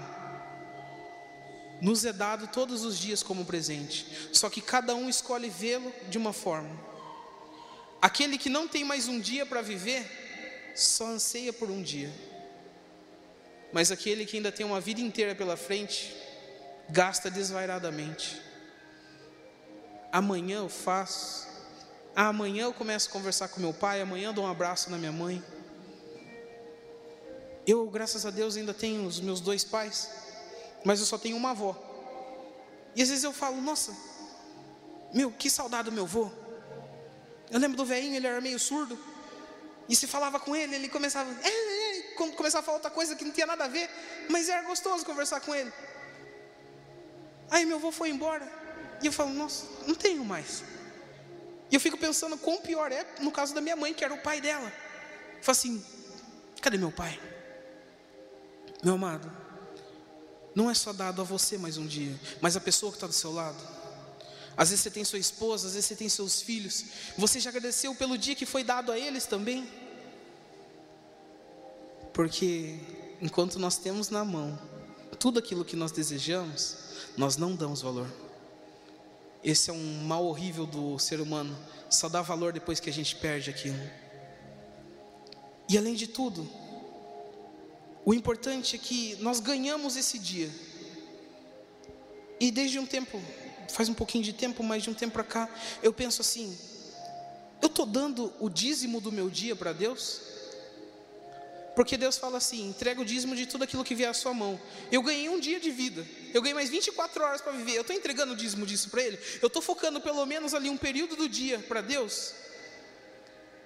[1.79, 6.17] nos é dado todos os dias como presente, só que cada um escolhe vê-lo de
[6.17, 6.75] uma forma.
[8.01, 12.11] Aquele que não tem mais um dia para viver, só anseia por um dia.
[13.71, 16.15] Mas aquele que ainda tem uma vida inteira pela frente,
[16.89, 18.41] gasta desvairadamente.
[20.11, 21.47] Amanhã eu faço,
[22.15, 25.11] amanhã eu começo a conversar com meu pai, amanhã eu dou um abraço na minha
[25.11, 25.43] mãe.
[27.67, 30.09] Eu, graças a Deus, ainda tenho os meus dois pais,
[30.83, 31.75] mas eu só tenho uma avó.
[32.95, 33.95] E às vezes eu falo, nossa,
[35.13, 36.31] meu, que saudade do meu avô.
[37.49, 38.97] Eu lembro do velhinho, ele era meio surdo.
[39.89, 42.01] E se falava com ele, ele começava, é, é, é",
[42.35, 43.89] começava a falar outra coisa que não tinha nada a ver,
[44.29, 45.71] mas era gostoso conversar com ele.
[47.49, 48.47] Aí meu avô foi embora.
[49.01, 50.63] E eu falo, nossa, não tenho mais.
[51.69, 54.21] E eu fico pensando quão pior é no caso da minha mãe, que era o
[54.21, 54.71] pai dela.
[55.41, 55.83] Fala assim:
[56.61, 57.19] cadê meu pai?
[58.85, 59.31] Meu amado,
[60.53, 63.13] não é só dado a você mais um dia, mas a pessoa que está do
[63.13, 63.57] seu lado.
[64.55, 66.85] Às vezes você tem sua esposa, às vezes você tem seus filhos.
[67.17, 69.67] Você já agradeceu pelo dia que foi dado a eles também?
[72.13, 72.77] Porque
[73.19, 74.55] enquanto nós temos na mão
[75.19, 76.77] tudo aquilo que nós desejamos,
[77.17, 78.07] nós não damos valor.
[79.43, 81.57] Esse é um mal horrível do ser humano.
[81.89, 83.81] Só dá valor depois que a gente perde aquilo.
[85.67, 86.47] E além de tudo,
[88.05, 90.49] o importante é que nós ganhamos esse dia.
[92.39, 93.19] E desde um tempo,
[93.69, 95.49] faz um pouquinho de tempo, mas de um tempo para cá,
[95.81, 96.55] eu penso assim:
[97.61, 100.21] eu estou dando o dízimo do meu dia para Deus?
[101.75, 104.59] Porque Deus fala assim: entrega o dízimo de tudo aquilo que vier à sua mão.
[104.91, 107.75] Eu ganhei um dia de vida, eu ganhei mais 24 horas para viver.
[107.75, 109.17] Eu estou entregando o dízimo disso para Ele?
[109.41, 112.33] Eu estou focando pelo menos ali um período do dia para Deus?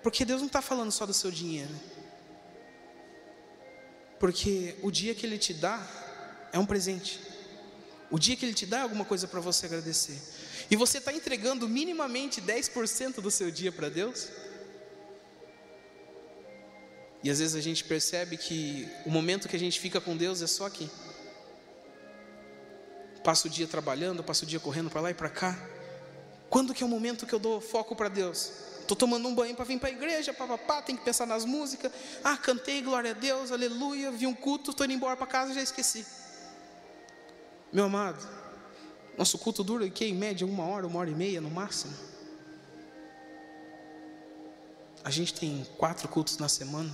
[0.02, 1.75] Porque Deus não está falando só do seu dinheiro.
[4.19, 5.82] Porque o dia que Ele te dá
[6.51, 7.19] é um presente.
[8.12, 10.19] O dia que Ele te dá é alguma coisa para você agradecer.
[10.69, 14.27] E você está entregando minimamente 10% do seu dia para Deus?
[17.23, 20.41] E às vezes a gente percebe que o momento que a gente fica com Deus
[20.41, 20.89] é só aqui.
[23.23, 25.58] Passa o dia trabalhando, passa o dia correndo para lá e para cá.
[26.49, 28.51] Quando que é o momento que eu dou foco para Deus?
[28.89, 31.91] Estou tomando um banho para vir para a igreja, papapá, tem que pensar nas músicas.
[32.23, 35.62] Ah, cantei, glória a Deus, aleluia, vi um culto, estou indo embora para casa, já
[35.62, 36.06] esqueci.
[37.71, 38.28] Meu amado,
[39.15, 41.93] nosso culto dura que em média uma hora, uma hora e meia no máximo.
[45.04, 46.91] A gente tem quatro cultos na semana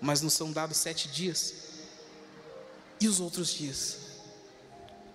[0.00, 1.54] mas não são dados sete dias.
[3.00, 3.98] E os outros dias?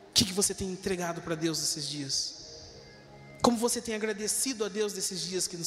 [0.09, 2.40] O que, que você tem entregado para Deus nesses dias?
[3.41, 5.57] Como você tem agradecido a Deus desses dias que,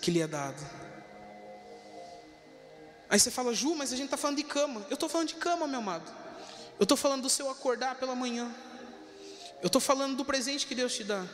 [0.00, 0.62] que lhe é dado?
[3.08, 4.84] Aí você fala, Ju, mas a gente está falando de cama.
[4.90, 6.10] Eu estou falando de cama, meu amado.
[6.78, 8.52] Eu estou falando do seu acordar pela manhã.
[9.62, 11.24] Eu estou falando do presente que Deus te dá.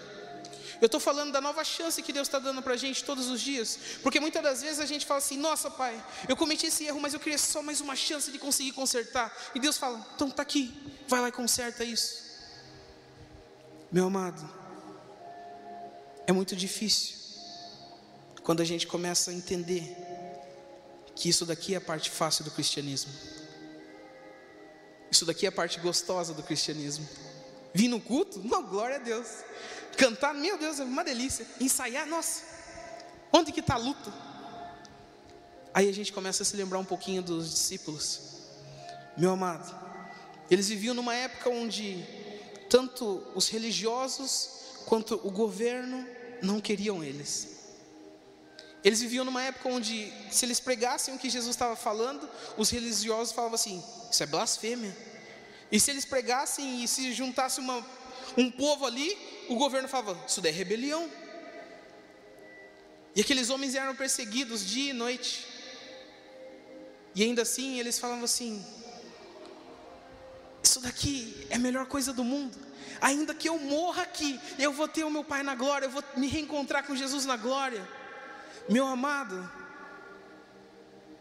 [0.81, 3.40] Eu estou falando da nova chance que Deus está dando para a gente todos os
[3.40, 3.79] dias.
[4.03, 7.12] Porque muitas das vezes a gente fala assim: Nossa, pai, eu cometi esse erro, mas
[7.12, 9.35] eu queria só mais uma chance de conseguir consertar.
[9.55, 10.74] E Deus fala: Então está aqui,
[11.07, 12.31] vai lá e conserta isso.
[13.92, 14.48] Meu amado,
[16.31, 17.16] é muito difícil
[18.45, 19.97] quando a gente começa a entender
[21.14, 23.12] que isso daqui é a parte fácil do cristianismo.
[25.11, 27.07] Isso daqui é a parte gostosa do cristianismo.
[27.74, 28.39] Vim no culto?
[28.45, 29.26] Não, glória a Deus.
[29.97, 31.45] Cantar, meu Deus, é uma delícia.
[31.61, 32.45] Ensaiar, nossa,
[33.33, 34.12] onde que está a luta?
[35.74, 38.20] Aí a gente começa a se lembrar um pouquinho dos discípulos.
[39.16, 39.74] Meu amado,
[40.49, 42.05] eles viviam numa época onde
[42.68, 44.49] tanto os religiosos
[44.87, 47.61] quanto o governo não queriam eles.
[48.82, 53.32] Eles viviam numa época onde, se eles pregassem o que Jesus estava falando, os religiosos
[53.32, 54.97] falavam assim: Isso é blasfêmia.
[55.70, 57.86] E se eles pregassem e se juntasse uma,
[58.36, 59.16] um povo ali,
[59.49, 61.11] o governo falava: Isso daí é rebelião.
[63.14, 65.47] E aqueles homens eram perseguidos dia e noite.
[67.14, 68.64] E ainda assim eles falavam assim:
[70.63, 72.59] Isso daqui é a melhor coisa do mundo.
[73.01, 76.05] Ainda que eu morra aqui, eu vou ter o meu Pai na glória, eu vou
[76.17, 77.87] me reencontrar com Jesus na glória.
[78.69, 79.51] Meu amado,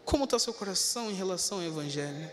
[0.04, 2.30] como está seu coração em relação ao Evangelho?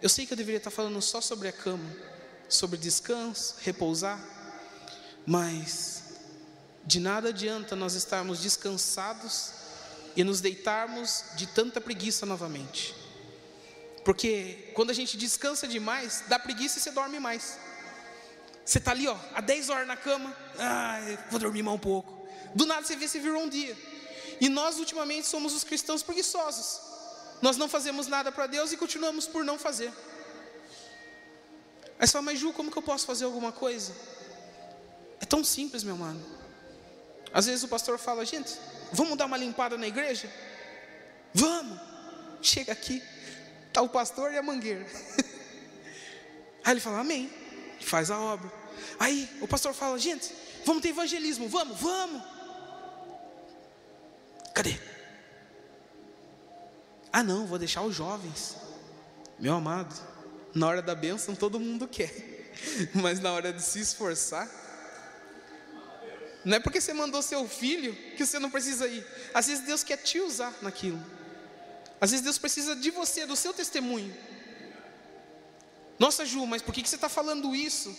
[0.00, 1.90] Eu sei que eu deveria estar falando só sobre a cama,
[2.48, 4.20] sobre descanso, repousar,
[5.26, 6.02] mas
[6.84, 9.52] de nada adianta nós estarmos descansados
[10.16, 13.01] e nos deitarmos de tanta preguiça novamente.
[14.04, 17.58] Porque quando a gente descansa demais, dá preguiça e você dorme mais.
[18.64, 20.98] Você está ali, ó, há 10 horas na cama, ah,
[21.30, 22.26] vou dormir mais um pouco.
[22.54, 23.76] Do nada você vê, se virou um dia.
[24.40, 26.80] E nós ultimamente somos os cristãos preguiçosos.
[27.40, 29.92] Nós não fazemos nada para Deus e continuamos por não fazer.
[31.98, 33.92] Aí você fala, mas Ju, como que eu posso fazer alguma coisa?
[35.20, 36.20] É tão simples, meu mano.
[37.32, 38.52] Às vezes o pastor fala, gente,
[38.92, 40.30] vamos dar uma limpada na igreja?
[41.32, 41.80] Vamos!
[42.42, 43.00] Chega aqui,
[43.72, 44.86] está o pastor e a mangueira.
[46.62, 47.32] Aí ele fala, amém.
[47.80, 48.52] Faz a obra.
[48.98, 50.30] Aí o pastor fala, gente,
[50.64, 52.22] vamos ter evangelismo, vamos, vamos.
[54.54, 54.78] Cadê?
[57.12, 58.56] Ah, não, vou deixar os jovens.
[59.38, 59.94] Meu amado,
[60.54, 62.52] na hora da bênção todo mundo quer,
[62.94, 64.48] mas na hora de se esforçar,
[66.44, 69.04] não é porque você mandou seu filho que você não precisa ir.
[69.32, 71.02] Às vezes Deus quer te usar naquilo.
[72.02, 74.12] Às vezes Deus precisa de você, do seu testemunho.
[76.00, 77.96] Nossa, Ju, mas por que você está falando isso?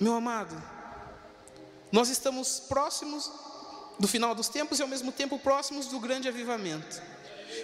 [0.00, 0.60] Meu amado,
[1.92, 3.30] nós estamos próximos
[4.00, 7.00] do final dos tempos e ao mesmo tempo próximos do grande avivamento.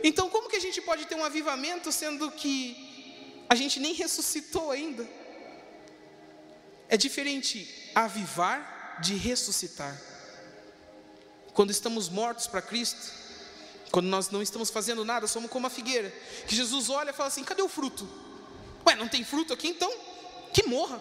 [0.04, 4.70] Então, como que a gente pode ter um avivamento sendo que a gente nem ressuscitou
[4.70, 5.04] ainda?
[6.88, 10.00] É diferente avivar de ressuscitar.
[11.52, 13.21] Quando estamos mortos para Cristo,
[13.92, 16.10] quando nós não estamos fazendo nada, somos como a figueira,
[16.48, 18.08] que Jesus olha e fala assim: cadê o fruto?
[18.86, 19.92] Ué, não tem fruto aqui então?
[20.52, 21.00] Que morra.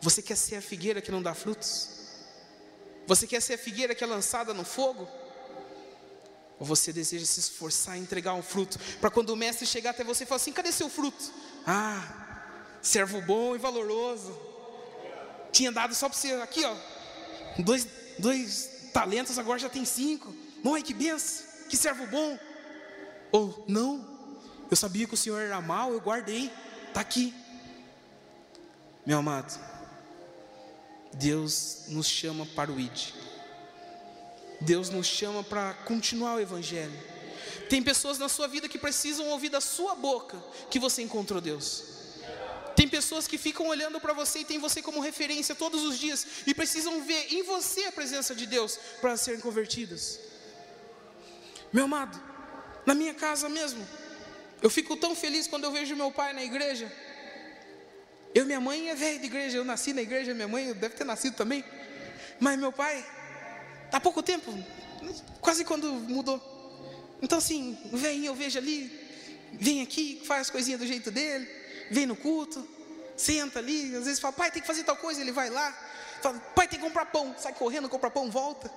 [0.00, 1.88] Você quer ser a figueira que não dá frutos?
[3.08, 5.08] Você quer ser a figueira que é lançada no fogo?
[6.60, 10.04] Ou você deseja se esforçar e entregar um fruto, para quando o mestre chegar até
[10.04, 11.32] você e falar assim: cadê seu fruto?
[11.66, 12.46] Ah,
[12.80, 14.32] servo bom e valoroso.
[15.50, 16.76] Tinha dado só para você, aqui ó,
[17.58, 20.45] dois, dois talentos, agora já tem cinco.
[20.66, 22.36] Mãe, que benção, que servo bom.
[23.30, 24.04] Ou não,
[24.68, 26.50] eu sabia que o Senhor era mau, eu guardei,
[26.88, 27.32] está aqui.
[29.06, 29.56] Meu amado,
[31.12, 33.12] Deus nos chama para o ID.
[34.60, 36.98] Deus nos chama para continuar o Evangelho.
[37.70, 40.36] Tem pessoas na sua vida que precisam ouvir da sua boca
[40.68, 41.84] que você encontrou Deus.
[42.74, 46.26] Tem pessoas que ficam olhando para você e tem você como referência todos os dias
[46.44, 50.26] e precisam ver em você a presença de Deus para serem convertidas.
[51.76, 52.18] Meu amado,
[52.86, 53.86] na minha casa mesmo,
[54.62, 56.90] eu fico tão feliz quando eu vejo meu pai na igreja.
[58.34, 61.04] Eu, minha mãe é velha de igreja, eu nasci na igreja, minha mãe deve ter
[61.04, 61.62] nascido também.
[62.40, 63.04] Mas meu pai,
[63.92, 64.50] há pouco tempo,
[65.38, 66.40] quase quando mudou.
[67.20, 68.90] Então assim, vem, eu vejo ali,
[69.52, 71.46] vem aqui, faz as coisinhas do jeito dele
[71.90, 72.66] vem no culto,
[73.18, 75.72] senta ali, às vezes fala, pai, tem que fazer tal coisa, ele vai lá,
[76.22, 78.72] fala, pai, tem que comprar pão, sai correndo, compra pão, volta.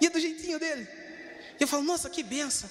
[0.00, 1.01] E é do jeitinho dele.
[1.58, 2.68] Eu falo, nossa, que benção.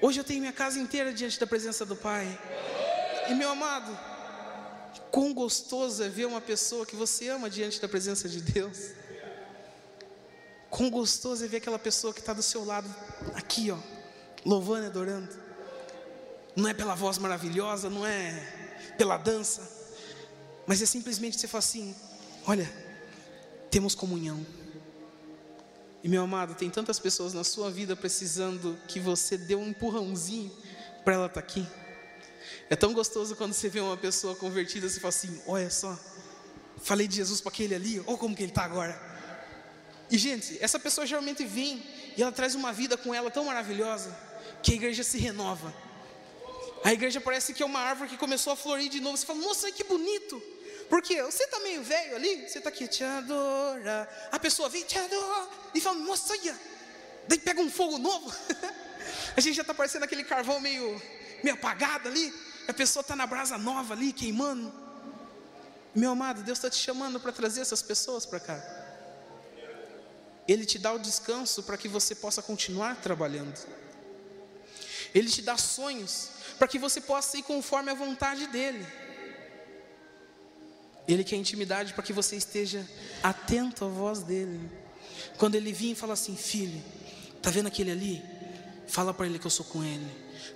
[0.00, 2.38] Hoje eu tenho minha casa inteira diante da presença do Pai.
[3.28, 3.96] E meu amado,
[5.10, 8.92] quão gostoso é ver uma pessoa que você ama diante da presença de Deus.
[10.70, 12.88] Quão gostoso é ver aquela pessoa que está do seu lado,
[13.34, 13.78] aqui, ó,
[14.44, 15.28] louvando e adorando.
[16.56, 19.68] Não é pela voz maravilhosa, não é pela dança,
[20.66, 21.94] mas é simplesmente você falar assim:
[22.46, 22.70] olha,
[23.70, 24.44] temos comunhão.
[26.02, 30.50] E meu amado, tem tantas pessoas na sua vida precisando que você dê um empurrãozinho
[31.04, 31.66] para ela estar tá aqui.
[32.70, 35.98] É tão gostoso quando você vê uma pessoa convertida, você fala assim: olha só,
[36.82, 38.98] falei de Jesus para aquele ali, olha como que ele está agora.
[40.10, 41.82] E gente, essa pessoa geralmente vem
[42.16, 44.16] e ela traz uma vida com ela tão maravilhosa
[44.62, 45.72] que a igreja se renova.
[46.82, 49.16] A igreja parece que é uma árvore que começou a florir de novo.
[49.16, 50.42] Você fala, nossa, que bonito.
[50.90, 54.08] Porque você está meio velho ali, você está aqui, te adora.
[54.32, 55.48] A pessoa vem, te adora.
[55.72, 56.58] E fala, nossa, olha.
[57.28, 58.34] Daí pega um fogo novo.
[59.36, 61.00] a gente já está parecendo aquele carvão meio,
[61.44, 62.34] meio apagado ali.
[62.66, 64.74] A pessoa está na brasa nova ali, queimando.
[65.94, 68.60] Meu amado, Deus está te chamando para trazer essas pessoas para cá.
[70.48, 73.56] Ele te dá o descanso para que você possa continuar trabalhando.
[75.14, 78.84] Ele te dá sonhos para que você possa ir conforme a vontade dEle.
[81.08, 82.86] Ele quer intimidade para que você esteja
[83.22, 84.60] atento à voz dEle.
[85.38, 86.82] Quando Ele vir e fala assim, filho,
[87.42, 88.22] tá vendo aquele ali?
[88.90, 90.06] Fala para ele que eu sou com ele.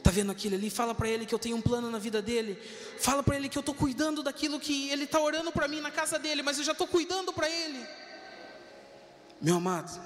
[0.02, 0.68] Tá vendo aquilo ali?
[0.68, 2.60] Fala para ele que eu tenho um plano na vida dele.
[2.98, 5.90] Fala para ele que eu estou cuidando daquilo que ele está orando para mim na
[5.90, 7.86] casa dele, mas eu já estou cuidando para ele.
[9.40, 10.00] Meu amado,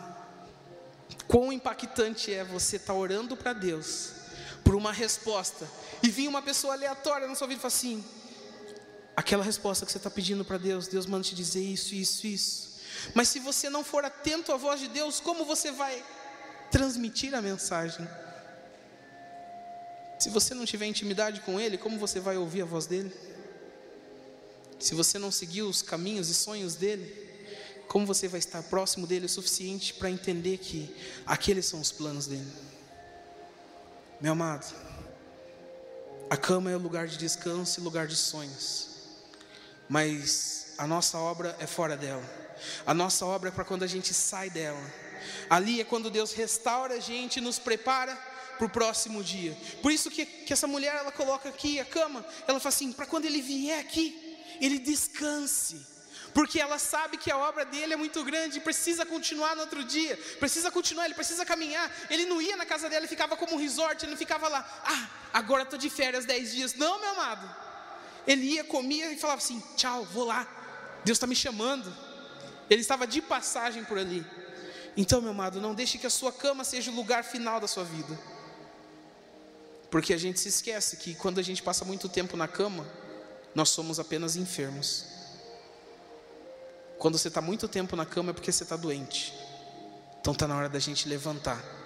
[1.26, 4.12] quão impactante é você estar tá orando para Deus
[4.62, 5.66] por uma resposta
[6.02, 8.04] e vir uma pessoa aleatória na sua vida e falar assim:
[9.18, 12.78] aquela resposta que você está pedindo para Deus, Deus manda te dizer isso, isso, isso.
[13.12, 16.04] Mas se você não for atento à voz de Deus, como você vai
[16.70, 18.08] transmitir a mensagem?
[20.20, 23.12] Se você não tiver intimidade com Ele, como você vai ouvir a voz dele?
[24.78, 27.26] Se você não seguir os caminhos e sonhos dele,
[27.88, 30.94] como você vai estar próximo dele o suficiente para entender que
[31.26, 32.52] aqueles são os planos dele?
[34.20, 34.72] Meu amado,
[36.30, 38.97] a cama é o lugar de descanso e lugar de sonhos,
[39.88, 42.22] mas a nossa obra é fora dela.
[42.86, 44.80] A nossa obra é para quando a gente sai dela.
[45.48, 48.14] Ali é quando Deus restaura a gente e nos prepara
[48.56, 49.56] para o próximo dia.
[49.80, 53.06] Por isso que, que essa mulher ela coloca aqui a cama, ela fala assim: para
[53.06, 55.86] quando ele vier aqui, ele descanse.
[56.34, 60.16] Porque ela sabe que a obra dele é muito grande, precisa continuar no outro dia,
[60.38, 61.90] precisa continuar, ele precisa caminhar.
[62.10, 64.82] Ele não ia na casa dela e ficava como um resort, ele não ficava lá,
[64.84, 66.74] ah, agora estou de férias dez dias.
[66.74, 67.67] Não, meu amado.
[68.28, 70.46] Ele ia, comia e falava assim: tchau, vou lá,
[71.02, 71.90] Deus está me chamando.
[72.68, 74.24] Ele estava de passagem por ali.
[74.94, 77.84] Então, meu amado, não deixe que a sua cama seja o lugar final da sua
[77.84, 78.18] vida.
[79.90, 82.86] Porque a gente se esquece que quando a gente passa muito tempo na cama,
[83.54, 85.06] nós somos apenas enfermos.
[86.98, 89.32] Quando você está muito tempo na cama é porque você está doente.
[90.20, 91.77] Então está na hora da gente levantar.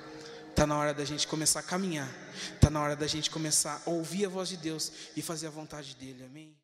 [0.53, 2.09] Está na hora da gente começar a caminhar.
[2.55, 5.51] Está na hora da gente começar a ouvir a voz de Deus e fazer a
[5.51, 6.25] vontade dEle.
[6.25, 6.55] Amém?